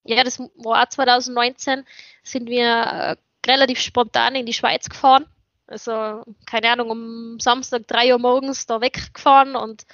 ja, 0.05 0.23
das 0.23 0.39
war 0.39 0.83
auch 0.83 0.89
2019, 0.89 1.85
sind 2.23 2.49
wir 2.49 2.65
äh, 2.65 3.15
relativ 3.47 3.79
spontan 3.79 4.35
in 4.35 4.45
die 4.45 4.53
Schweiz 4.53 4.89
gefahren. 4.89 5.25
Also, 5.67 6.23
keine 6.45 6.69
Ahnung, 6.71 6.91
um 6.91 7.39
Samstag 7.39 7.87
3 7.87 8.13
Uhr 8.13 8.19
morgens 8.19 8.67
da 8.67 8.81
weggefahren 8.81 9.55
und 9.55 9.85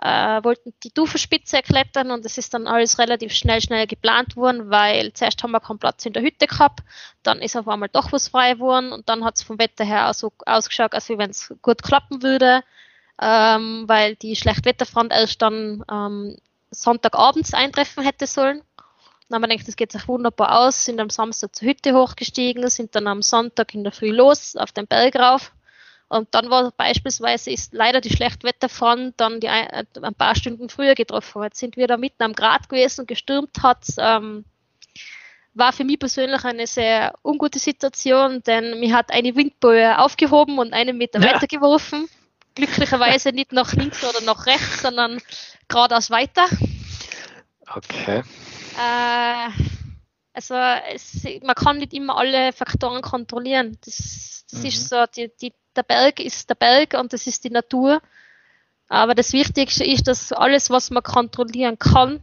äh, 0.00 0.42
wollten 0.44 0.72
die 0.84 0.94
Dufenspitze 0.94 1.60
klettern 1.62 2.10
und 2.10 2.24
es 2.24 2.38
ist 2.38 2.54
dann 2.54 2.66
alles 2.66 2.98
relativ 2.98 3.32
schnell, 3.32 3.60
schnell 3.60 3.86
geplant 3.86 4.36
worden, 4.36 4.70
weil 4.70 5.12
zuerst 5.12 5.42
haben 5.42 5.50
wir 5.50 5.60
keinen 5.60 5.80
Platz 5.80 6.06
in 6.06 6.12
der 6.12 6.22
Hütte 6.22 6.46
gehabt, 6.46 6.80
dann 7.24 7.40
ist 7.40 7.56
auf 7.56 7.66
einmal 7.68 7.88
doch 7.88 8.12
was 8.12 8.28
frei 8.28 8.54
geworden 8.54 8.92
und 8.92 9.08
dann 9.08 9.24
hat 9.24 9.36
es 9.36 9.42
vom 9.42 9.58
Wetter 9.58 9.84
her 9.84 10.08
auch 10.08 10.14
so 10.14 10.32
ausgeschaut, 10.46 10.94
als 10.94 11.08
wenn 11.08 11.30
es 11.30 11.52
gut 11.62 11.82
klappen 11.82 12.22
würde, 12.22 12.62
ähm, 13.20 13.84
weil 13.88 14.14
die 14.14 14.36
Schlechtwetterfront 14.36 15.12
erst 15.12 15.42
dann 15.42 15.84
ähm, 15.90 16.36
Sonntagabends 16.70 17.52
eintreffen 17.54 18.04
hätte 18.04 18.26
sollen. 18.26 18.62
Dann 19.28 19.36
haben 19.36 19.42
wir 19.42 19.48
gedacht, 19.48 19.68
das 19.68 19.76
geht 19.76 19.92
sich 19.92 20.08
wunderbar 20.08 20.60
aus, 20.60 20.84
sind 20.84 21.00
am 21.00 21.10
Samstag 21.10 21.54
zur 21.54 21.68
Hütte 21.68 21.94
hochgestiegen, 21.94 22.68
sind 22.70 22.94
dann 22.94 23.06
am 23.06 23.22
Sonntag 23.22 23.74
in 23.74 23.84
der 23.84 23.92
Früh 23.92 24.10
los 24.10 24.56
auf 24.56 24.72
den 24.72 24.86
Berg 24.86 25.16
rauf 25.16 25.52
und 26.08 26.28
dann 26.34 26.48
war 26.48 26.70
beispielsweise 26.70 27.50
ist 27.50 27.74
leider 27.74 28.00
die 28.00 28.10
Schlechtwetterfront 28.10 29.14
dann 29.18 29.40
die, 29.40 29.46
äh, 29.46 29.84
ein 30.02 30.14
paar 30.14 30.34
Stunden 30.34 30.70
früher 30.70 30.94
getroffen. 30.94 31.42
Jetzt 31.42 31.58
sind 31.58 31.76
wir 31.76 31.86
da 31.86 31.98
mitten 31.98 32.22
am 32.22 32.32
Grat 32.32 32.68
gewesen, 32.68 33.06
gestürmt 33.06 33.62
hat. 33.62 33.84
Ähm, 33.98 34.44
war 35.52 35.72
für 35.72 35.84
mich 35.84 35.98
persönlich 35.98 36.44
eine 36.44 36.66
sehr 36.66 37.14
ungute 37.22 37.58
Situation, 37.58 38.42
denn 38.44 38.80
mir 38.80 38.94
hat 38.94 39.12
eine 39.12 39.34
Windböe 39.36 39.98
aufgehoben 39.98 40.58
und 40.58 40.72
einen 40.72 40.96
Meter 40.96 41.20
ja. 41.20 41.34
weitergeworfen. 41.34 42.08
Glücklicherweise 42.54 43.30
nicht 43.32 43.52
nach 43.52 43.74
links 43.74 44.02
oder 44.02 44.24
nach 44.24 44.46
rechts, 44.46 44.82
sondern 44.82 45.20
geradeaus 45.68 46.10
weiter. 46.10 46.46
Okay. 47.74 48.22
Äh, 48.78 49.50
also 50.32 50.54
es, 50.94 51.26
man 51.42 51.54
kann 51.54 51.78
nicht 51.78 51.92
immer 51.92 52.16
alle 52.16 52.52
Faktoren 52.52 53.02
kontrollieren. 53.02 53.76
Das, 53.84 54.44
das 54.50 54.60
mhm. 54.60 54.66
ist 54.66 54.88
so, 54.88 55.04
die, 55.14 55.30
die 55.40 55.52
der 55.74 55.82
Berg 55.82 56.20
ist 56.20 56.48
der 56.48 56.54
Berg 56.54 56.94
und 56.94 57.12
das 57.12 57.26
ist 57.26 57.44
die 57.44 57.50
Natur. 57.50 58.00
Aber 58.88 59.14
das 59.14 59.32
Wichtigste 59.32 59.84
ist, 59.84 60.08
dass 60.08 60.32
alles, 60.32 60.70
was 60.70 60.90
man 60.90 61.02
kontrollieren 61.02 61.78
kann, 61.78 62.22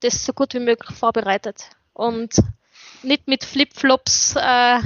das 0.00 0.24
so 0.24 0.32
gut 0.32 0.54
wie 0.54 0.60
möglich 0.60 0.96
vorbereitet. 0.96 1.70
Und 1.92 2.34
nicht 3.02 3.28
mit 3.28 3.44
Flipflops 3.44 4.34
äh, 4.36 4.78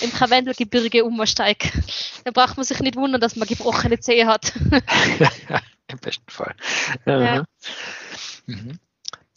im 0.00 0.12
Karwendelgebirge 0.12 1.04
umsteigt. 1.04 1.72
Da 2.24 2.30
braucht 2.30 2.56
man 2.56 2.64
sich 2.64 2.80
nicht 2.80 2.96
wundern, 2.96 3.20
dass 3.20 3.36
man 3.36 3.48
gebrochene 3.48 3.98
Zähne 3.98 4.30
hat. 4.30 4.52
Im 5.88 5.98
besten 5.98 6.30
Fall. 6.30 6.54
Ja. 7.06 7.44
Mhm. 8.46 8.78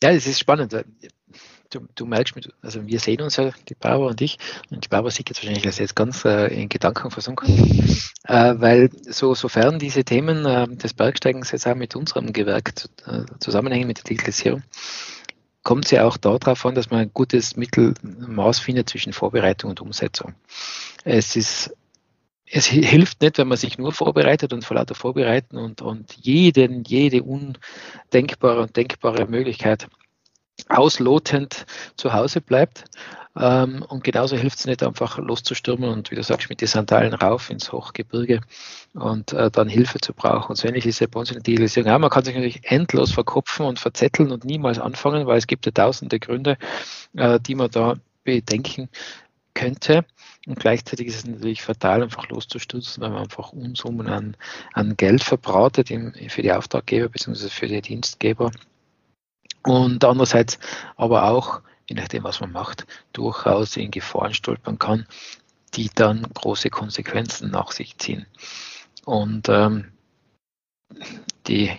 Ja, 0.04 0.12
es 0.12 0.28
ist 0.28 0.40
spannend 0.40 0.74
du, 1.74 1.88
du 1.96 2.06
merkst, 2.06 2.36
mit, 2.36 2.50
also 2.62 2.86
wir 2.86 3.00
sehen 3.00 3.22
uns 3.22 3.38
ja, 3.38 3.52
die 3.68 3.76
Barbara 3.76 4.10
und 4.10 4.22
ich, 4.22 4.38
und 4.70 4.84
die 4.86 4.90
Barbara 4.90 5.12
sieht 5.12 5.30
jetzt 5.30 5.40
wahrscheinlich, 5.40 5.64
dass 5.64 5.80
jetzt 5.80 5.96
ganz 5.96 6.26
äh, 6.26 6.48
in 6.48 6.70
Gedanken 6.70 7.12
versunken, 7.12 7.50
äh, 8.26 8.54
weil 8.58 8.90
so, 9.04 9.34
sofern 9.36 9.80
diese 9.80 10.04
Themen 10.04 10.46
äh, 10.46 10.68
des 10.68 10.94
Bergsteigens 10.94 11.52
jetzt 11.52 11.68
auch 11.68 11.76
mit 11.76 11.96
unserem 11.96 12.34
Gewerk 12.34 12.78
zu, 12.78 12.88
äh, 13.06 13.26
zusammenhängen, 13.40 13.88
mit 13.88 13.98
der 13.98 14.06
Digitalisierung, 14.06 14.64
kommt 15.64 15.86
es 15.86 15.92
ja 15.92 16.06
auch 16.06 16.18
darauf 16.18 16.66
an, 16.66 16.76
dass 16.76 16.90
man 16.90 17.02
ein 17.02 17.12
gutes 17.14 17.56
Mittelmaß 17.56 18.60
findet 18.60 18.90
zwischen 18.90 19.14
Vorbereitung 19.14 19.70
und 19.70 19.82
Umsetzung. 19.82 20.34
Es 21.04 21.36
ist 21.36 21.74
es 22.46 22.68
hilft 22.68 23.22
nicht, 23.22 23.38
wenn 23.38 23.48
man 23.48 23.58
sich 23.58 23.78
nur 23.78 23.94
vorbereitet 23.94 24.54
und 24.54 24.64
vor 24.64 24.76
lauter 24.76 24.96
Vorbereiten 24.96 25.58
und, 25.58 25.82
und 25.82 26.14
jeden, 26.14 26.84
jede 26.84 27.24
undenkbare 27.24 28.62
und 28.62 28.76
denkbare 28.76 29.26
Möglichkeit 29.28 29.88
auslotend 30.70 31.66
zu 31.96 32.14
Hause 32.14 32.42
bleibt. 32.42 32.86
Ähm, 33.36 33.84
und 33.88 34.04
genauso 34.04 34.38
hilft 34.38 34.60
es 34.60 34.66
nicht 34.68 34.84
einfach 34.84 35.18
loszustürmen 35.18 35.90
und 35.90 36.12
wie 36.12 36.16
du 36.16 36.22
sagst, 36.22 36.50
mit 36.50 36.62
den 36.62 36.68
Sandalen 36.68 37.14
rauf 37.14 37.50
ins 37.50 37.72
Hochgebirge 37.72 38.42
und 38.94 39.34
äh, 39.34 39.50
dann 39.50 39.68
Hilfe 39.68 40.00
zu 40.00 40.14
brauchen. 40.14 40.52
Und 40.52 40.56
so 40.56 40.68
ähnlich 40.68 40.86
ist 40.86 41.00
ja 41.00 41.08
bei 41.08 41.20
uns 41.20 41.30
in 41.30 41.36
der 41.36 41.44
Digitalisierung. 41.44 41.90
Ja, 41.90 41.98
man 41.98 42.12
kann 42.12 42.24
sich 42.24 42.36
natürlich 42.36 42.70
endlos 42.70 43.12
verkopfen 43.12 43.66
und 43.66 43.80
verzetteln 43.80 44.32
und 44.32 44.46
niemals 44.46 44.78
anfangen, 44.78 45.26
weil 45.26 45.40
es 45.40 45.48
gibt 45.48 45.66
ja 45.66 45.72
tausende 45.72 46.20
Gründe, 46.20 46.58
äh, 47.16 47.40
die 47.40 47.56
man 47.56 47.72
da 47.72 47.96
bedenken 48.24 48.90
könnte. 49.56 50.06
Und 50.46 50.60
gleichzeitig 50.60 51.08
ist 51.08 51.16
es 51.16 51.26
natürlich 51.26 51.62
fatal, 51.62 52.04
einfach 52.04 52.28
loszustürzen, 52.28 53.02
weil 53.02 53.12
man 53.12 53.24
einfach 53.24 53.54
Unsummen 53.54 54.08
an, 54.08 54.36
an 54.74 54.98
Geld 54.98 55.24
verbrautet 55.24 55.88
für 55.88 56.42
die 56.42 56.52
Auftraggeber 56.52 57.08
bzw. 57.10 57.48
für 57.48 57.68
die 57.68 57.82
Dienstgeber 57.82 58.52
und 59.64 60.04
andererseits 60.04 60.60
aber 60.98 61.24
auch, 61.30 61.62
je 61.90 61.96
nachdem, 61.96 62.24
was 62.24 62.42
man 62.42 62.52
macht, 62.52 62.86
durchaus 63.14 63.78
in 63.78 63.92
Gefahren 63.92 64.34
stolpern 64.34 64.78
kann, 64.78 65.08
die 65.74 65.90
dann 65.96 66.24
große 66.34 66.70
Konsequenzen 66.70 67.50
nach 67.50 67.72
sich 67.72 67.98
ziehen. 67.98 68.26
Und 69.06 69.48
ähm, 69.50 69.92
die, 71.48 71.72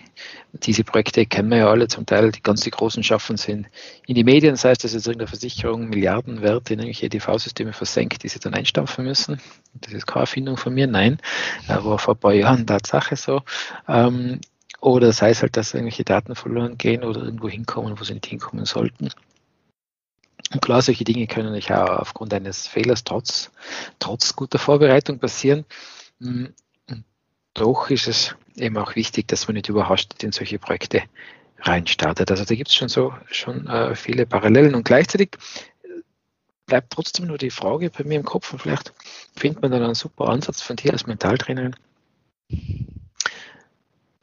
diese 0.53 0.83
Projekte 0.83 1.25
kennen 1.25 1.49
wir 1.49 1.57
ja 1.57 1.69
alle 1.69 1.87
zum 1.87 2.05
Teil, 2.05 2.31
die 2.31 2.41
ganz 2.41 2.61
die 2.61 2.71
großen 2.71 3.03
schaffen 3.03 3.37
sind 3.37 3.67
in 4.05 4.15
die 4.15 4.23
Medien, 4.23 4.53
das 4.53 4.65
heißt, 4.65 4.83
dass 4.83 4.93
jetzt 4.93 5.07
irgendeine 5.07 5.27
Versicherung 5.27 5.89
Milliardenwerte 5.89 6.73
in 6.73 6.79
irgendwelche 6.79 7.07
EDV-Systeme 7.07 7.73
versenkt, 7.73 8.23
die 8.23 8.27
sie 8.27 8.39
dann 8.39 8.53
einstampfen 8.53 9.05
müssen. 9.05 9.41
Das 9.73 9.93
ist 9.93 10.05
keine 10.05 10.21
Erfindung 10.21 10.57
von 10.57 10.73
mir, 10.73 10.87
nein, 10.87 11.19
war 11.67 11.97
vor 11.99 12.15
ein 12.15 12.19
paar 12.19 12.33
Jahren 12.33 12.67
Tatsache 12.67 13.15
so. 13.15 13.41
Ähm, 13.87 14.39
oder 14.81 15.13
sei 15.13 15.31
es 15.31 15.41
halt, 15.41 15.57
dass 15.57 15.73
irgendwelche 15.73 16.03
Daten 16.03 16.35
verloren 16.35 16.77
gehen 16.77 17.03
oder 17.03 17.23
irgendwo 17.23 17.49
hinkommen, 17.49 17.99
wo 17.99 18.03
sie 18.03 18.13
nicht 18.13 18.27
hinkommen 18.27 18.65
sollten. 18.65 19.09
Und 20.53 20.61
klar, 20.61 20.81
solche 20.81 21.03
Dinge 21.03 21.25
können 21.27 21.47
natürlich 21.47 21.73
auch 21.73 21.99
aufgrund 21.99 22.33
eines 22.33 22.67
Fehlers 22.67 23.03
trotz, 23.03 23.51
trotz 23.97 24.35
guter 24.35 24.59
Vorbereitung 24.59 25.17
passieren. 25.19 25.65
Doch 27.55 27.89
ist 27.89 28.07
es 28.07 28.35
eben 28.55 28.77
auch 28.77 28.95
wichtig, 28.95 29.27
dass 29.27 29.47
man 29.47 29.55
nicht 29.55 29.69
überrascht 29.69 30.23
in 30.23 30.31
solche 30.31 30.59
Projekte 30.59 31.01
reinstartet. 31.59 32.29
Also 32.29 32.45
da 32.45 32.53
gibt 32.53 32.69
es 32.69 32.75
schon 32.75 32.89
so 32.89 33.13
schon 33.31 33.65
äh, 33.67 33.95
viele 33.95 34.27
Parallelen 34.27 34.75
und 34.75 34.83
gleichzeitig 34.83 35.31
bleibt 36.67 36.93
trotzdem 36.93 37.25
nur 37.27 37.39
die 37.39 37.49
Frage 37.49 37.89
bei 37.89 38.03
mir 38.03 38.19
im 38.19 38.25
Kopf 38.25 38.53
und 38.53 38.59
vielleicht 38.59 38.93
findet 39.35 39.61
man 39.63 39.71
dann 39.71 39.83
einen 39.83 39.95
super 39.95 40.29
Ansatz 40.29 40.61
von 40.61 40.75
dir 40.75 40.93
als 40.93 41.07
Mentaltrainerin 41.07 41.75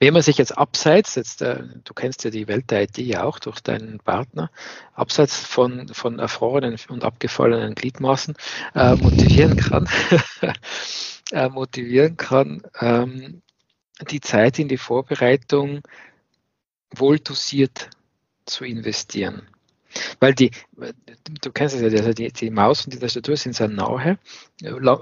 wenn 0.03 0.15
man 0.15 0.23
sich 0.23 0.37
jetzt 0.37 0.59
abseits, 0.59 1.15
jetzt, 1.15 1.43
äh, 1.43 1.63
du 1.85 1.95
kennst 1.95 2.25
ja 2.25 2.31
die 2.31 2.49
Welt 2.49 2.73
der 2.73 2.83
IT 2.83 2.99
ja 2.99 3.23
auch 3.23 3.39
durch 3.39 3.61
deinen 3.61 4.01
Partner, 4.01 4.51
abseits 4.95 5.37
von, 5.37 5.87
von 5.95 6.19
erfrorenen 6.19 6.77
und 6.89 7.05
abgefallenen 7.05 7.77
Gliedmaßen 7.77 8.35
äh, 8.75 8.97
motivieren 8.97 9.57
kann, 9.57 9.89
äh, 11.33 11.49
motivieren 11.49 12.17
kann, 12.17 12.63
ähm, 12.81 13.43
die 14.11 14.21
Zeit 14.21 14.59
in 14.59 14.69
die 14.69 14.79
Vorbereitung 14.79 15.81
wohl 16.95 17.19
dosiert 17.19 17.91
zu 18.47 18.65
investieren. 18.65 19.49
Weil 20.21 20.35
die, 20.35 20.51
du 21.43 21.53
kennst 21.53 21.75
es 21.75 21.83
ja, 21.83 21.99
also 21.99 22.13
die, 22.13 22.33
die 22.33 22.51
Maus 22.51 22.85
und 22.85 22.95
die 22.95 22.99
Tastatur 22.99 23.37
sind 23.37 23.55
sehr 23.55 23.69
nahe. 23.69 24.19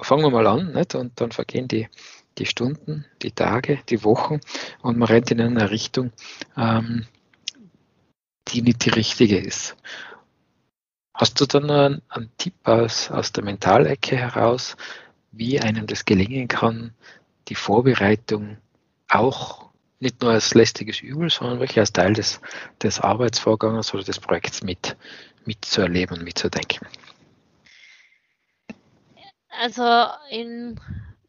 Fangen 0.03 0.25
wir 0.25 0.31
mal 0.31 0.47
an, 0.47 0.73
nicht? 0.73 0.95
und 0.97 1.21
dann 1.21 1.31
vergehen 1.31 1.69
die 1.69 1.89
die 2.39 2.47
Stunden, 2.47 3.05
die 3.23 3.33
Tage, 3.33 3.81
die 3.89 4.05
Wochen 4.05 4.41
und 4.83 4.99
man 4.99 5.09
rennt 5.09 5.31
in 5.31 5.41
eine 5.41 5.71
Richtung, 5.71 6.13
ähm, 6.57 7.07
die 8.49 8.63
nicht 8.63 8.85
die 8.85 8.91
richtige 8.91 9.39
ist. 9.39 9.77
Hast 11.15 11.41
du 11.41 11.47
dann 11.47 11.71
einen, 11.71 12.03
einen 12.09 12.31
Tipp 12.39 12.55
aus, 12.65 13.11
aus 13.11 13.33
der 13.33 13.45
Mentalecke 13.45 14.17
heraus, 14.17 14.77
wie 15.33 15.61
einem 15.61 15.87
das 15.87 16.05
gelingen 16.05 16.49
kann, 16.49 16.95
die 17.49 17.55
Vorbereitung 17.55 18.59
auch 19.09 19.71
nicht 19.99 20.23
nur 20.23 20.33
als 20.33 20.55
lästiges 20.55 21.01
Übel, 21.01 21.31
sondern 21.31 21.61
wirklich 21.61 21.79
als 21.79 21.93
Teil 21.93 22.15
des, 22.15 22.41
des 22.83 23.01
Arbeitsvorgangs 23.01 23.93
oder 23.93 24.03
des 24.03 24.19
Projekts 24.19 24.63
mit, 24.63 24.97
mitzuerleben 25.45 26.19
und 26.19 26.25
mitzudenken? 26.25 26.87
Also 29.51 30.07
in 30.31 30.81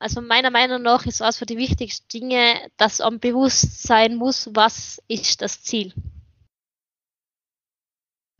also 0.01 0.20
meiner 0.20 0.50
Meinung 0.50 0.81
nach 0.81 1.05
ist 1.05 1.20
was 1.20 1.38
für 1.38 1.46
die 1.46 1.58
wichtigsten 1.58 2.08
Dinge, 2.08 2.72
dass 2.77 3.01
am 3.01 3.20
bewusst 3.20 3.84
sein 3.84 4.15
muss, 4.15 4.50
was 4.51 5.00
ist 5.08 5.43
das 5.43 5.62
Ziel. 5.62 5.93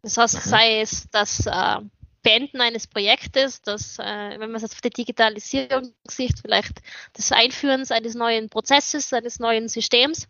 Das 0.02 0.18
heißt, 0.18 0.36
mhm. 0.46 0.50
sei 0.50 0.82
es 0.82 1.08
das 1.12 1.46
äh, 1.46 1.82
Beenden 2.24 2.62
eines 2.62 2.88
Projektes, 2.88 3.62
das, 3.62 3.98
äh, 4.00 4.04
wenn 4.04 4.52
man 4.52 4.56
es 4.56 4.62
jetzt 4.62 4.74
auf 4.74 4.82
die 4.82 4.90
Digitalisierung 4.90 5.94
sieht, 6.08 6.40
vielleicht 6.42 6.82
das 7.14 7.32
Einführen 7.32 7.86
eines 7.90 8.16
neuen 8.16 8.50
Prozesses, 8.50 9.12
eines 9.14 9.40
neuen 9.40 9.68
Systems, 9.68 10.28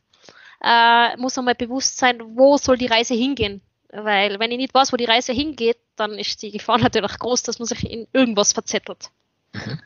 äh, 0.64 1.18
muss 1.18 1.38
einmal 1.38 1.56
bewusst 1.56 1.98
sein, 1.98 2.22
wo 2.38 2.58
soll 2.58 2.78
die 2.78 2.88
Reise 2.88 3.14
hingehen. 3.14 3.62
Weil 3.90 4.40
wenn 4.40 4.52
ich 4.52 4.58
nicht 4.58 4.74
weiß, 4.74 4.94
wo 4.94 4.98
die 4.98 5.06
Reise 5.06 5.34
hingeht, 5.34 5.78
dann 5.96 6.18
ist 6.18 6.42
die 6.42 6.52
Gefahr 6.52 6.78
natürlich 6.80 7.18
groß, 7.20 7.44
dass 7.44 7.60
man 7.60 7.68
sich 7.68 7.90
in 7.90 8.08
irgendwas 8.14 8.54
verzettelt. 8.54 9.10
Mhm. 9.54 9.80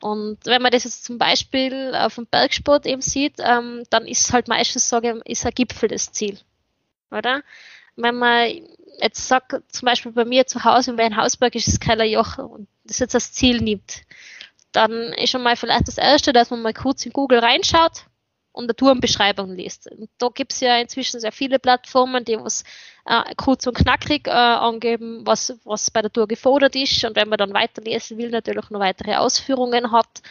Und 0.00 0.44
wenn 0.44 0.60
man 0.60 0.72
das 0.72 0.84
jetzt 0.84 1.04
zum 1.04 1.18
Beispiel 1.18 1.94
auf 1.94 2.16
dem 2.16 2.26
Bergsport 2.26 2.84
eben 2.86 3.00
sieht, 3.00 3.36
ähm, 3.38 3.84
dann 3.90 4.06
ist 4.06 4.32
halt 4.32 4.46
meistens, 4.46 4.88
sage 4.88 5.20
ist 5.24 5.46
ein 5.46 5.52
Gipfel 5.54 5.88
das 5.88 6.12
Ziel. 6.12 6.38
Oder? 7.10 7.42
Wenn 7.96 8.16
man 8.16 8.46
jetzt 9.00 9.28
sagt, 9.28 9.54
zum 9.68 9.86
Beispiel 9.86 10.12
bei 10.12 10.24
mir 10.24 10.46
zu 10.46 10.64
Hause 10.64 10.92
in 10.92 10.98
Weinhausberg 10.98 11.54
ist 11.54 11.68
es 11.68 11.80
Kellerjoch 11.80 12.38
und 12.38 12.68
das 12.84 12.98
jetzt 12.98 13.14
als 13.14 13.32
Ziel 13.32 13.60
nimmt, 13.60 14.02
dann 14.72 15.12
ist 15.14 15.30
schon 15.30 15.42
mal 15.42 15.56
vielleicht 15.56 15.88
das 15.88 15.98
Erste, 15.98 16.32
dass 16.32 16.50
man 16.50 16.62
mal 16.62 16.74
kurz 16.74 17.04
in 17.06 17.12
Google 17.12 17.38
reinschaut 17.38 18.04
und 18.52 18.64
eine 18.64 18.76
Tourenbeschreibung 18.76 19.54
liest. 19.54 19.90
Und 19.90 20.08
da 20.18 20.28
gibt 20.28 20.52
es 20.52 20.60
ja 20.60 20.76
inzwischen 20.78 21.20
sehr 21.20 21.32
viele 21.32 21.58
Plattformen, 21.58 22.24
die 22.24 22.38
was 22.38 22.64
äh, 23.04 23.34
kurz 23.36 23.66
und 23.66 23.76
knackig 23.76 24.26
äh, 24.26 24.30
angeben, 24.30 25.26
was, 25.26 25.54
was 25.64 25.90
bei 25.90 26.02
der 26.02 26.12
Tour 26.12 26.26
gefordert 26.26 26.74
ist. 26.74 27.04
Und 27.04 27.16
wenn 27.16 27.28
man 27.28 27.38
dann 27.38 27.52
weiterlesen 27.52 28.16
will, 28.18 28.30
natürlich 28.30 28.70
noch 28.70 28.80
weitere 28.80 29.16
Ausführungen 29.16 29.92
hat. 29.92 30.22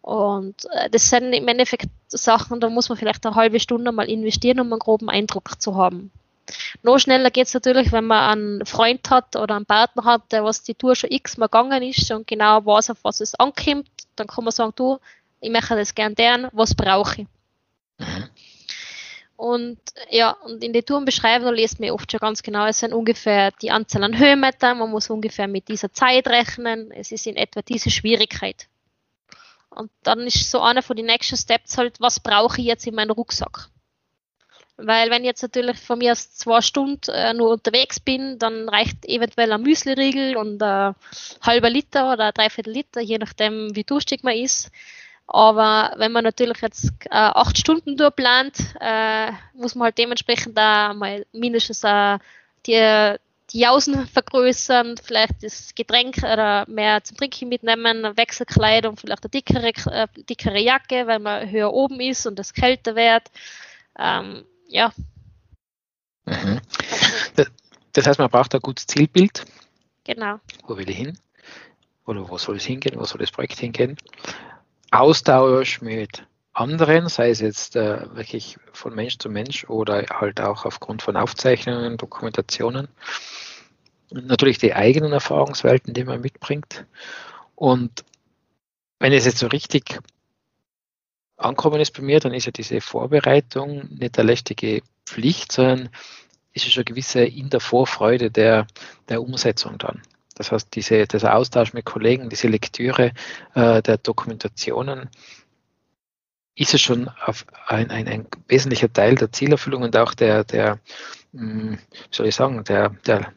Und 0.00 0.64
äh, 0.72 0.88
das 0.88 1.10
sind 1.10 1.32
im 1.34 1.46
Endeffekt 1.46 1.90
Sachen, 2.08 2.60
da 2.60 2.70
muss 2.70 2.88
man 2.88 2.96
vielleicht 2.96 3.26
eine 3.26 3.36
halbe 3.36 3.60
Stunde 3.60 3.92
mal 3.92 4.08
investieren, 4.08 4.60
um 4.60 4.72
einen 4.72 4.80
groben 4.80 5.10
Eindruck 5.10 5.60
zu 5.60 5.76
haben. 5.76 6.10
Noch 6.82 6.98
schneller 6.98 7.30
geht 7.30 7.46
es 7.46 7.54
natürlich, 7.54 7.92
wenn 7.92 8.06
man 8.06 8.30
einen 8.30 8.66
Freund 8.66 9.10
hat 9.10 9.36
oder 9.36 9.56
einen 9.56 9.66
Partner 9.66 10.04
hat, 10.04 10.32
der 10.32 10.44
was 10.44 10.62
die 10.62 10.74
Tour 10.74 10.94
schon 10.94 11.10
x-mal 11.10 11.46
gegangen 11.46 11.82
ist 11.82 12.10
und 12.10 12.26
genau 12.26 12.64
weiß, 12.64 12.90
auf 12.90 12.98
was 13.02 13.20
es 13.20 13.34
ankommt. 13.34 13.88
Dann 14.16 14.26
kann 14.26 14.44
man 14.44 14.52
sagen, 14.52 14.72
du, 14.76 14.98
ich 15.40 15.50
möchte 15.50 15.76
das 15.76 15.94
gern 15.94 16.14
deren, 16.14 16.48
was 16.52 16.74
brauche 16.74 17.22
ich? 17.22 17.26
Mhm. 17.98 18.28
Und 19.36 19.78
ja, 20.10 20.32
und 20.32 20.64
in 20.64 20.72
den 20.72 20.84
Tourenbeschreibungen 20.84 21.54
liest 21.54 21.78
man 21.78 21.90
oft 21.90 22.10
schon 22.10 22.18
ganz 22.18 22.42
genau, 22.42 22.66
es 22.66 22.80
sind 22.80 22.92
ungefähr 22.92 23.52
die 23.62 23.70
Anzahl 23.70 24.02
an 24.02 24.18
Höhenmetern, 24.18 24.78
man 24.78 24.90
muss 24.90 25.10
ungefähr 25.10 25.46
mit 25.46 25.68
dieser 25.68 25.92
Zeit 25.92 26.26
rechnen, 26.26 26.90
es 26.90 27.12
ist 27.12 27.24
in 27.24 27.36
etwa 27.36 27.62
diese 27.62 27.88
Schwierigkeit. 27.88 28.66
Und 29.70 29.92
dann 30.02 30.26
ist 30.26 30.50
so 30.50 30.60
einer 30.60 30.82
von 30.82 30.96
den 30.96 31.06
nächsten 31.06 31.36
Steps 31.36 31.78
halt, 31.78 32.00
was 32.00 32.18
brauche 32.18 32.60
ich 32.60 32.66
jetzt 32.66 32.88
in 32.88 32.96
meinem 32.96 33.12
Rucksack? 33.12 33.68
Weil 34.80 35.10
wenn 35.10 35.22
ich 35.22 35.26
jetzt 35.26 35.42
natürlich 35.42 35.76
von 35.76 35.98
mir 35.98 36.12
aus 36.12 36.30
zwei 36.34 36.60
Stunden 36.60 37.10
äh, 37.10 37.34
nur 37.34 37.50
unterwegs 37.50 37.98
bin, 37.98 38.38
dann 38.38 38.68
reicht 38.68 39.04
eventuell 39.06 39.52
ein 39.52 39.62
Müsliriegel 39.62 40.36
und 40.36 40.62
ein 40.62 40.94
halber 41.42 41.68
Liter 41.68 42.12
oder 42.12 42.26
ein 42.26 42.32
Dreiviertel 42.32 42.72
Liter, 42.72 43.00
je 43.00 43.18
nachdem 43.18 43.74
wie 43.74 43.82
durstig 43.82 44.22
man 44.22 44.36
ist. 44.36 44.70
Aber 45.26 45.94
wenn 45.96 46.12
man 46.12 46.22
natürlich 46.22 46.58
jetzt 46.62 46.92
äh, 47.06 47.08
acht 47.10 47.58
Stunden 47.58 47.96
durchplant, 47.96 48.56
äh, 48.80 49.32
muss 49.52 49.74
man 49.74 49.86
halt 49.86 49.98
dementsprechend 49.98 50.56
da 50.56 50.94
mal 50.94 51.26
mindestens 51.32 51.82
äh, 51.82 52.18
die, 52.64 53.16
die 53.52 53.58
Jausen 53.58 54.06
vergrößern, 54.06 54.94
vielleicht 55.02 55.42
das 55.42 55.74
Getränk 55.74 56.18
oder 56.18 56.66
mehr 56.68 57.02
zum 57.02 57.16
Trinken 57.16 57.48
mitnehmen, 57.48 58.16
Wechselkleidung, 58.16 58.96
vielleicht 58.96 59.24
eine 59.24 59.30
dickere, 59.30 59.72
äh, 59.92 60.06
dickere 60.16 60.60
Jacke, 60.60 61.08
weil 61.08 61.18
man 61.18 61.50
höher 61.50 61.72
oben 61.72 61.98
ist 61.98 62.26
und 62.26 62.38
es 62.38 62.54
kälter 62.54 62.94
wird. 62.94 63.24
Ähm, 63.98 64.44
ja. 64.68 64.92
Mhm. 66.26 66.60
Das 67.92 68.06
heißt, 68.06 68.18
man 68.18 68.30
braucht 68.30 68.54
ein 68.54 68.60
gutes 68.60 68.86
Zielbild. 68.86 69.44
Genau. 70.04 70.38
Wo 70.66 70.76
will 70.76 70.88
ich 70.88 70.96
hin? 70.96 71.18
Oder 72.06 72.28
wo 72.28 72.38
soll 72.38 72.56
es 72.56 72.64
hingehen? 72.64 72.98
Wo 72.98 73.04
soll 73.04 73.18
das 73.18 73.32
Projekt 73.32 73.58
hingehen? 73.58 73.96
Austausch 74.90 75.80
mit 75.80 76.24
anderen, 76.52 77.08
sei 77.08 77.30
es 77.30 77.40
jetzt 77.40 77.76
äh, 77.76 78.14
wirklich 78.14 78.56
von 78.72 78.94
Mensch 78.94 79.18
zu 79.18 79.28
Mensch 79.28 79.64
oder 79.68 80.06
halt 80.10 80.40
auch 80.40 80.64
aufgrund 80.64 81.02
von 81.02 81.16
Aufzeichnungen, 81.16 81.96
Dokumentationen. 81.96 82.88
Natürlich 84.10 84.58
die 84.58 84.74
eigenen 84.74 85.12
Erfahrungswelten, 85.12 85.92
die 85.92 86.04
man 86.04 86.20
mitbringt. 86.20 86.86
Und 87.54 88.04
wenn 88.98 89.12
es 89.12 89.26
jetzt 89.26 89.38
so 89.38 89.48
richtig 89.48 90.00
ankommen 91.38 91.80
ist 91.80 91.92
bei 91.92 92.02
mir, 92.02 92.20
dann 92.20 92.34
ist 92.34 92.46
ja 92.46 92.52
diese 92.52 92.80
Vorbereitung 92.80 93.88
nicht 93.90 94.18
eine 94.18 94.26
lästige 94.26 94.82
Pflicht, 95.06 95.52
sondern 95.52 95.88
ist 96.52 96.64
ja 96.64 96.70
schon 96.70 96.84
gewisse 96.84 97.20
in 97.22 97.50
der 97.50 97.60
Vorfreude 97.60 98.30
der, 98.30 98.66
der 99.08 99.22
Umsetzung 99.22 99.78
dann. 99.78 100.02
Das 100.34 100.52
heißt, 100.52 100.74
diese, 100.74 101.06
dieser 101.06 101.34
Austausch 101.34 101.72
mit 101.72 101.84
Kollegen, 101.84 102.28
diese 102.28 102.48
Lektüre 102.48 103.12
äh, 103.54 103.82
der 103.82 103.98
Dokumentationen 103.98 105.08
ist 106.54 106.74
es 106.74 106.80
schon 106.80 107.08
ein, 107.66 107.90
ein, 107.90 108.08
ein, 108.08 108.26
wesentlicher 108.48 108.92
Teil 108.92 109.14
der 109.14 109.32
Zielerfüllung 109.32 109.82
und 109.82 109.96
auch 109.96 110.14
der, 110.14 110.44
der 110.44 110.80
mh, 111.32 111.42
hm, 111.42 111.78
soll 112.10 112.26
ich 112.26 112.34
sagen, 112.34 112.64
der, 112.64 112.90
der 113.06 113.32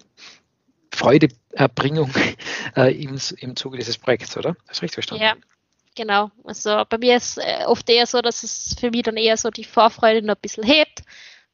Freudeerbringung 0.93 2.11
äh, 2.75 2.93
im, 3.03 3.17
im 3.37 3.55
Zuge 3.55 3.77
dieses 3.77 3.97
Projekts, 3.97 4.37
oder? 4.37 4.55
Das 4.67 4.77
ist 4.77 4.81
richtig 4.83 4.95
verstanden. 4.95 5.23
Ja, 5.23 5.35
genau. 5.95 6.31
Also 6.43 6.83
bei 6.89 6.97
mir 6.97 7.17
ist 7.17 7.37
äh, 7.37 7.65
oft 7.65 7.89
eher 7.89 8.05
so, 8.05 8.21
dass 8.21 8.43
es 8.43 8.75
für 8.79 8.91
mich 8.91 9.03
dann 9.03 9.17
eher 9.17 9.37
so 9.37 9.49
die 9.49 9.63
Vorfreude 9.63 10.25
noch 10.25 10.35
ein 10.35 10.41
bisschen 10.41 10.63
hebt 10.63 11.03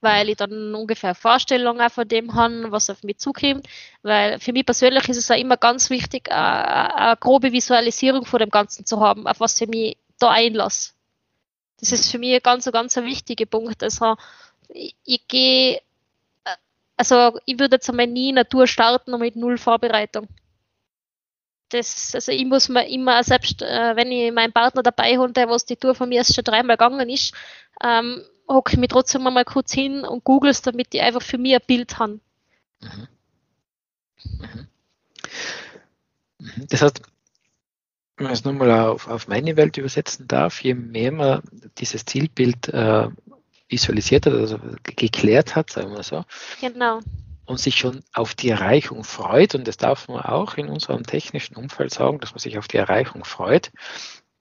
weil 0.02 0.30
ich 0.30 0.38
dann 0.38 0.76
ungefähr 0.76 1.16
Vorstellungen 1.16 1.90
von 1.90 2.08
dem 2.08 2.36
habe, 2.36 2.72
was 2.72 2.90
auf 2.90 3.04
mich 3.04 3.18
zukommt. 3.18 3.68
Weil 4.04 4.40
für 4.40 4.54
mich 4.54 4.66
persönlich 4.66 5.10
ist 5.10 5.18
es 5.18 5.32
auch 5.32 5.38
immer 5.38 5.58
ganz 5.58 5.90
wichtig, 5.90 6.32
eine, 6.32 6.96
eine 6.96 7.18
grobe 7.18 7.52
Visualisierung 7.52 8.26
von 8.26 8.40
dem 8.40 8.50
Ganzen 8.50 8.86
zu 8.86 9.00
haben, 9.00 9.28
auf 9.28 9.40
was 9.40 9.60
ich 9.60 9.68
mich 9.68 9.98
da 10.20 10.32
einlasse. 10.32 10.92
Das 11.80 11.92
ist 11.92 12.12
für 12.12 12.20
mich 12.20 12.34
ein 12.34 12.42
ganz, 12.44 12.70
ganz 12.72 12.98
ein 12.98 13.06
wichtiger 13.06 13.46
Punkt. 13.46 13.84
Also 13.84 14.16
ich, 14.70 14.96
ich 15.04 15.28
gehe, 15.28 15.82
also 16.96 17.40
ich 17.46 17.60
würde 17.60 17.76
jetzt 17.76 17.90
einmal 17.90 18.08
nie 18.08 18.32
Natur 18.32 18.68
starten 18.68 19.18
mit 19.20 19.36
null 19.36 19.58
Vorbereitung. 19.58 20.28
Das, 21.70 22.16
also 22.16 22.32
ich 22.32 22.46
muss 22.46 22.70
mir 22.70 22.88
immer, 22.88 23.24
selbst 23.24 23.62
äh, 23.62 23.96
wenn 23.96 24.12
ich 24.12 24.32
meinen 24.32 24.54
Partner 24.54 24.84
dabei 24.84 25.18
habe, 25.18 25.34
der 25.34 25.50
was 25.50 25.66
die 25.66 25.76
Tour 25.76 25.96
von 25.96 26.08
mir 26.10 26.20
erst 26.20 26.34
schon 26.34 26.44
dreimal 26.44 26.78
gegangen 26.78 27.10
ist, 27.10 27.34
ähm, 27.84 28.24
hocke 28.48 28.74
ich 28.74 28.80
mich 28.80 28.90
trotzdem 28.90 29.24
mal 29.24 29.44
kurz 29.44 29.74
hin 29.74 30.04
und 30.04 30.24
google 30.24 30.52
es, 30.52 30.62
damit 30.62 30.94
ich 30.94 31.02
einfach 31.02 31.22
für 31.22 31.38
mich 31.38 31.56
ein 31.56 31.62
Bild 31.68 32.00
habe. 32.00 32.20
Mhm. 32.80 33.08
Mhm. 34.40 34.68
mhm. 36.40 36.68
Das 36.70 36.82
heißt, 36.82 37.02
wenn 38.18 38.24
man 38.24 38.34
es 38.34 38.44
nochmal 38.44 38.72
auf, 38.72 39.08
auf 39.08 39.28
meine 39.28 39.58
Welt 39.58 39.78
übersetzen 39.78 40.28
darf, 40.28 40.64
je 40.64 40.74
mehr 40.74 41.12
man 41.12 41.42
dieses 41.78 42.06
Zielbild 42.06 42.70
äh, 42.70 43.10
visualisiert 43.70 44.26
hat, 44.26 44.34
also 44.34 44.60
geklärt 44.84 45.56
hat, 45.56 45.70
sagen 45.70 45.92
wir 45.92 46.04
so, 46.04 46.24
genau. 46.60 47.02
Und 47.48 47.60
sich 47.60 47.78
schon 47.78 48.04
auf 48.14 48.36
die 48.36 48.50
Erreichung 48.50 49.04
freut, 49.04 49.56
und 49.56 49.68
das 49.68 49.78
darf 49.78 50.08
man 50.08 50.22
auch 50.22 50.56
in 50.58 50.70
unserem 50.70 51.04
technischen 51.04 51.56
Umfeld 51.56 51.94
sagen, 51.94 52.20
dass 52.20 52.32
man 52.32 52.40
sich 52.40 52.58
auf 52.58 52.68
die 52.68 52.78
Erreichung 52.78 53.24
freut, 53.24 53.72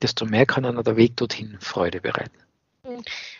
desto 0.02 0.26
mehr 0.26 0.44
kann 0.44 0.66
einer 0.66 0.82
der 0.82 0.96
Weg 0.96 1.16
dorthin 1.16 1.56
Freude 1.60 2.00
bereiten. 2.00 2.36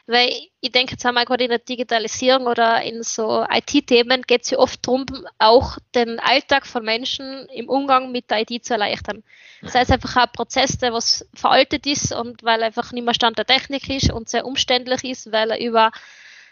Weil 0.07 0.31
ich 0.61 0.73
denke 0.73 0.93
jetzt 0.93 1.07
einmal 1.07 1.25
gerade 1.25 1.45
in 1.45 1.51
der 1.51 1.59
Digitalisierung 1.59 2.47
oder 2.47 2.83
in 2.83 3.03
so 3.03 3.45
IT-Themen 3.49 4.23
geht 4.23 4.43
es 4.43 4.51
ja 4.51 4.59
oft 4.59 4.85
darum, 4.87 5.07
auch 5.39 5.79
den 5.95 6.19
Alltag 6.19 6.67
von 6.67 6.85
Menschen 6.85 7.47
im 7.55 7.69
Umgang 7.69 8.11
mit 8.11 8.31
der 8.31 8.41
IT 8.49 8.65
zu 8.65 8.75
erleichtern. 8.75 9.23
Das 9.63 9.75
heißt 9.75 9.93
einfach 9.93 10.17
ein 10.17 10.33
Prozess, 10.33 10.79
der 10.79 10.93
was 10.93 11.27
veraltet 11.35 11.87
ist 11.87 12.13
und 12.13 12.43
weil 12.43 12.63
einfach 12.63 12.93
nicht 12.93 13.05
mehr 13.05 13.15
Stand 13.15 13.39
der 13.39 13.47
Technik 13.47 13.89
ist 13.89 14.13
und 14.13 14.29
sehr 14.29 14.47
umständlich 14.47 15.05
ist, 15.05 15.33
weil 15.33 15.51
er 15.51 15.61
über 15.61 15.93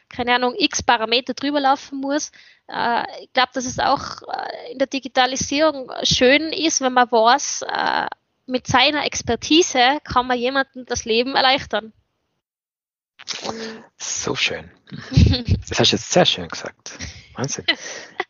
keine 0.08 0.34
Ahnung, 0.34 0.54
x 0.56 0.82
Parameter 0.82 1.34
drüber 1.34 1.60
laufen 1.60 2.00
muss. 2.00 2.30
Äh, 2.68 3.04
ich 3.22 3.32
glaube, 3.32 3.50
dass 3.54 3.66
es 3.66 3.78
auch 3.78 4.22
äh, 4.22 4.72
in 4.72 4.78
der 4.78 4.86
Digitalisierung 4.86 5.90
schön 6.02 6.52
ist, 6.52 6.80
wenn 6.80 6.92
man 6.92 7.10
weiß, 7.10 7.62
äh, 7.62 8.06
mit 8.46 8.66
seiner 8.66 9.04
Expertise 9.04 9.98
kann 10.04 10.26
man 10.26 10.38
jemandem 10.38 10.84
das 10.86 11.04
Leben 11.04 11.34
erleichtern. 11.34 11.92
So 13.96 14.34
schön. 14.34 14.70
Das 15.68 15.80
hast 15.80 15.92
du 15.92 15.96
jetzt 15.96 16.12
sehr 16.12 16.26
schön 16.26 16.48
gesagt. 16.48 16.98
Wahnsinn. 17.34 17.64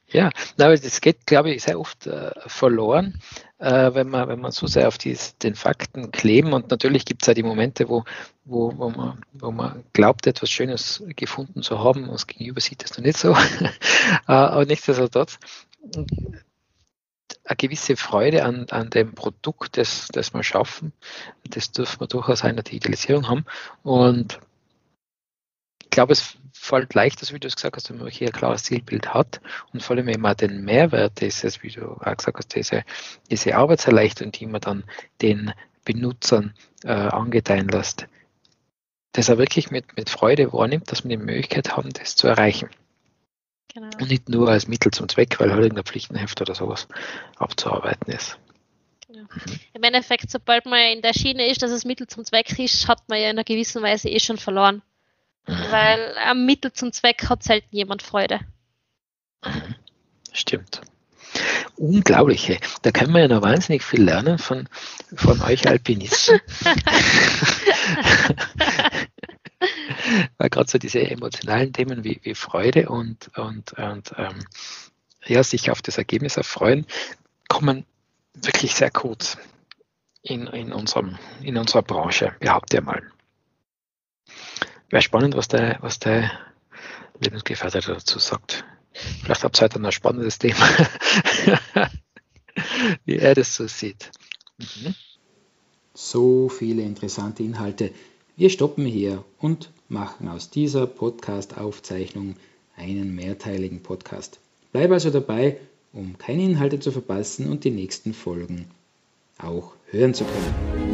Ja, 0.07 0.31
aber 0.57 0.77
das 0.77 1.01
geht, 1.01 1.27
glaube 1.27 1.53
ich, 1.53 1.65
sehr 1.65 1.81
oft 1.81 2.07
äh, 2.07 2.31
verloren, 2.47 3.21
äh, 3.59 3.95
wenn, 3.95 4.09
man, 4.09 4.29
wenn 4.29 4.41
man 4.41 4.53
so 4.53 4.67
sehr 4.67 4.89
auf 4.89 4.99
dies, 4.99 5.37
den 5.39 5.55
Fakten 5.55 6.11
kleben. 6.11 6.53
Und 6.53 6.71
natürlich 6.71 7.05
gibt 7.05 7.23
es 7.23 7.27
ja 7.29 7.35
die 7.35 7.43
Momente, 7.43 7.89
wo, 7.89 8.05
wo, 8.45 8.77
wo, 8.77 8.91
man, 8.91 9.23
wo 9.33 9.51
man 9.51 9.85
glaubt, 9.93 10.27
etwas 10.27 10.51
Schönes 10.51 11.03
gefunden 11.17 11.63
zu 11.63 11.79
haben, 11.79 12.05
und 12.05 12.13
das 12.13 12.27
Gegenüber 12.27 12.61
sieht 12.61 12.83
das 12.83 12.97
noch 12.97 13.05
nicht 13.05 13.19
so. 13.19 13.33
äh, 14.29 14.33
aber 14.33 14.67
nichtsdestotrotz, 14.67 15.39
eine 17.47 17.57
gewisse 17.57 17.97
Freude 17.97 18.45
an, 18.45 18.67
an 18.71 18.91
dem 18.91 19.15
Produkt, 19.15 19.77
das, 19.77 20.09
das 20.09 20.33
wir 20.33 20.43
schaffen, 20.43 20.93
das 21.49 21.73
dürfen 21.73 22.01
wir 22.01 22.07
durchaus 22.07 22.43
einer 22.43 22.63
Digitalisierung 22.63 23.29
haben. 23.29 23.45
Und 23.83 24.41
glaube, 25.95 26.13
es 26.13 26.37
fällt 26.53 26.95
leichter, 26.95 27.27
wie 27.35 27.41
du 27.41 27.49
es 27.49 27.57
gesagt 27.57 27.77
hast, 27.77 27.91
wenn 27.91 27.99
man 27.99 28.09
hier 28.09 28.29
ein 28.29 28.33
klares 28.33 28.65
Zielbild 28.65 29.13
hat 29.13 29.41
und 29.73 29.83
vor 29.83 29.97
allem 29.97 30.09
immer 30.09 30.35
den 30.35 30.65
Mehrwert 30.65 31.21
dieses, 31.21 31.63
wie 31.63 31.71
du 31.71 31.93
auch 31.93 32.17
gesagt 32.17 32.39
hast, 32.39 32.55
diese, 32.55 32.85
diese 33.31 33.57
Arbeitserleichterung, 33.57 34.33
die 34.33 34.47
man 34.47 34.61
dann 34.61 34.85
den 35.21 35.53
Benutzern 35.85 36.55
äh, 36.85 36.93
angedeihen 36.93 37.69
lässt, 37.69 38.07
dass 39.13 39.29
er 39.29 39.39
wirklich 39.39 39.71
mit, 39.71 39.97
mit 39.97 40.11
Freude 40.11 40.53
wahrnimmt, 40.53 40.91
dass 40.91 41.05
man 41.05 41.11
die 41.11 41.17
Möglichkeit 41.17 41.77
haben, 41.77 41.91
das 41.93 42.17
zu 42.17 42.27
erreichen. 42.27 42.71
Genau. 43.75 43.89
Und 44.01 44.09
nicht 44.09 44.29
nur 44.29 44.49
als 44.49 44.69
Mittel 44.69 44.93
zum 44.93 45.09
Zweck, 45.09 45.39
weil 45.41 45.51
halt 45.51 45.63
irgendein 45.63 45.85
Pflichtenheft 45.85 46.41
oder 46.41 46.55
sowas 46.55 46.89
abzuarbeiten 47.37 48.13
ist. 48.13 48.39
Ja. 49.09 49.23
Im 49.75 49.83
Endeffekt, 49.83 50.31
sobald 50.31 50.65
man 50.67 50.81
in 50.93 51.03
der 51.03 51.13
Schiene 51.13 51.47
ist, 51.49 51.63
dass 51.63 51.71
es 51.71 51.85
Mittel 51.85 52.07
zum 52.07 52.25
Zweck 52.25 52.59
ist, 52.59 52.89
hat 52.89 53.09
man 53.09 53.19
ja 53.19 53.27
in 53.27 53.37
einer 53.37 53.45
gewissen 53.45 53.83
Weise 53.83 54.09
eh 54.09 54.21
schon 54.21 54.39
verloren. 54.39 54.83
Mhm. 55.47 55.65
Weil 55.71 56.19
am 56.19 56.47
Mittel 56.47 56.73
zum 56.73 56.93
Zweck 56.93 57.29
hat 57.29 57.43
selten 57.43 57.75
jemand 57.75 58.03
Freude. 58.03 58.41
Stimmt. 60.33 60.81
Unglaublich. 61.77 62.59
Da 62.83 62.91
können 62.93 63.13
wir 63.13 63.23
ja 63.23 63.29
noch 63.29 63.43
wahnsinnig 63.43 63.83
viel 63.83 64.03
lernen 64.03 64.39
von, 64.39 64.69
von 65.15 65.41
euch 65.43 65.67
Alpinisten. 65.67 66.41
Weil 70.39 70.51
gerade 70.51 70.71
so 70.71 70.79
diese 70.79 71.01
emotionalen 71.01 71.73
Themen 71.73 72.05
wie, 72.05 72.21
wie 72.23 72.35
Freude 72.35 72.89
und, 72.89 73.31
und, 73.37 73.73
und 73.73 74.13
ähm, 74.17 74.45
ja, 75.27 75.43
sich 75.43 75.71
auf 75.71 75.83
das 75.83 75.99
Ergebnis 75.99 76.37
erfreuen, 76.37 76.87
kommen 77.49 77.85
wirklich 78.35 78.75
sehr 78.75 78.91
kurz 78.91 79.39
in, 80.23 80.47
in, 80.49 80.73
unserem, 80.73 81.19
in 81.43 81.57
unserer 81.57 81.83
Branche, 81.83 82.35
behaupte 82.41 82.79
ich 82.79 82.83
mal. 82.83 83.03
Wäre 84.95 85.03
spannend, 85.03 85.37
was 85.37 85.49
der, 85.49 85.79
was 85.81 85.99
der 85.99 86.31
Lebensgefährte 87.19 87.81
dazu 87.81 88.21
sagt. 88.21 88.65
Vielleicht 88.93 89.43
habt 89.43 89.59
ihr 89.59 89.65
heute 89.65 89.81
ein 89.83 89.91
spannendes 89.91 90.39
Thema, 90.39 90.65
wie 93.05 93.17
er 93.17 93.35
das 93.35 93.57
so 93.57 93.67
sieht. 93.67 94.13
Mhm. 94.57 94.95
So 95.95 96.49
viele 96.49 96.83
interessante 96.83 97.43
Inhalte. 97.43 97.91
Wir 98.37 98.51
stoppen 98.51 98.87
hier 98.87 99.25
und 99.41 99.73
machen 99.89 100.29
aus 100.29 100.51
dieser 100.51 100.87
Podcast-Aufzeichnung 100.87 102.37
einen 102.77 103.17
mehrteiligen 103.17 103.83
Podcast. 103.83 104.39
Bleib 104.71 104.93
also 104.93 105.11
dabei, 105.11 105.57
um 105.93 106.19
keine 106.19 106.45
Inhalte 106.45 106.79
zu 106.79 106.93
verpassen 106.93 107.51
und 107.51 107.65
die 107.65 107.73
nächsten 107.73 108.15
Folgen 108.15 108.71
auch 109.39 109.73
hören 109.91 110.15
zu 110.15 110.23
können. 110.25 110.94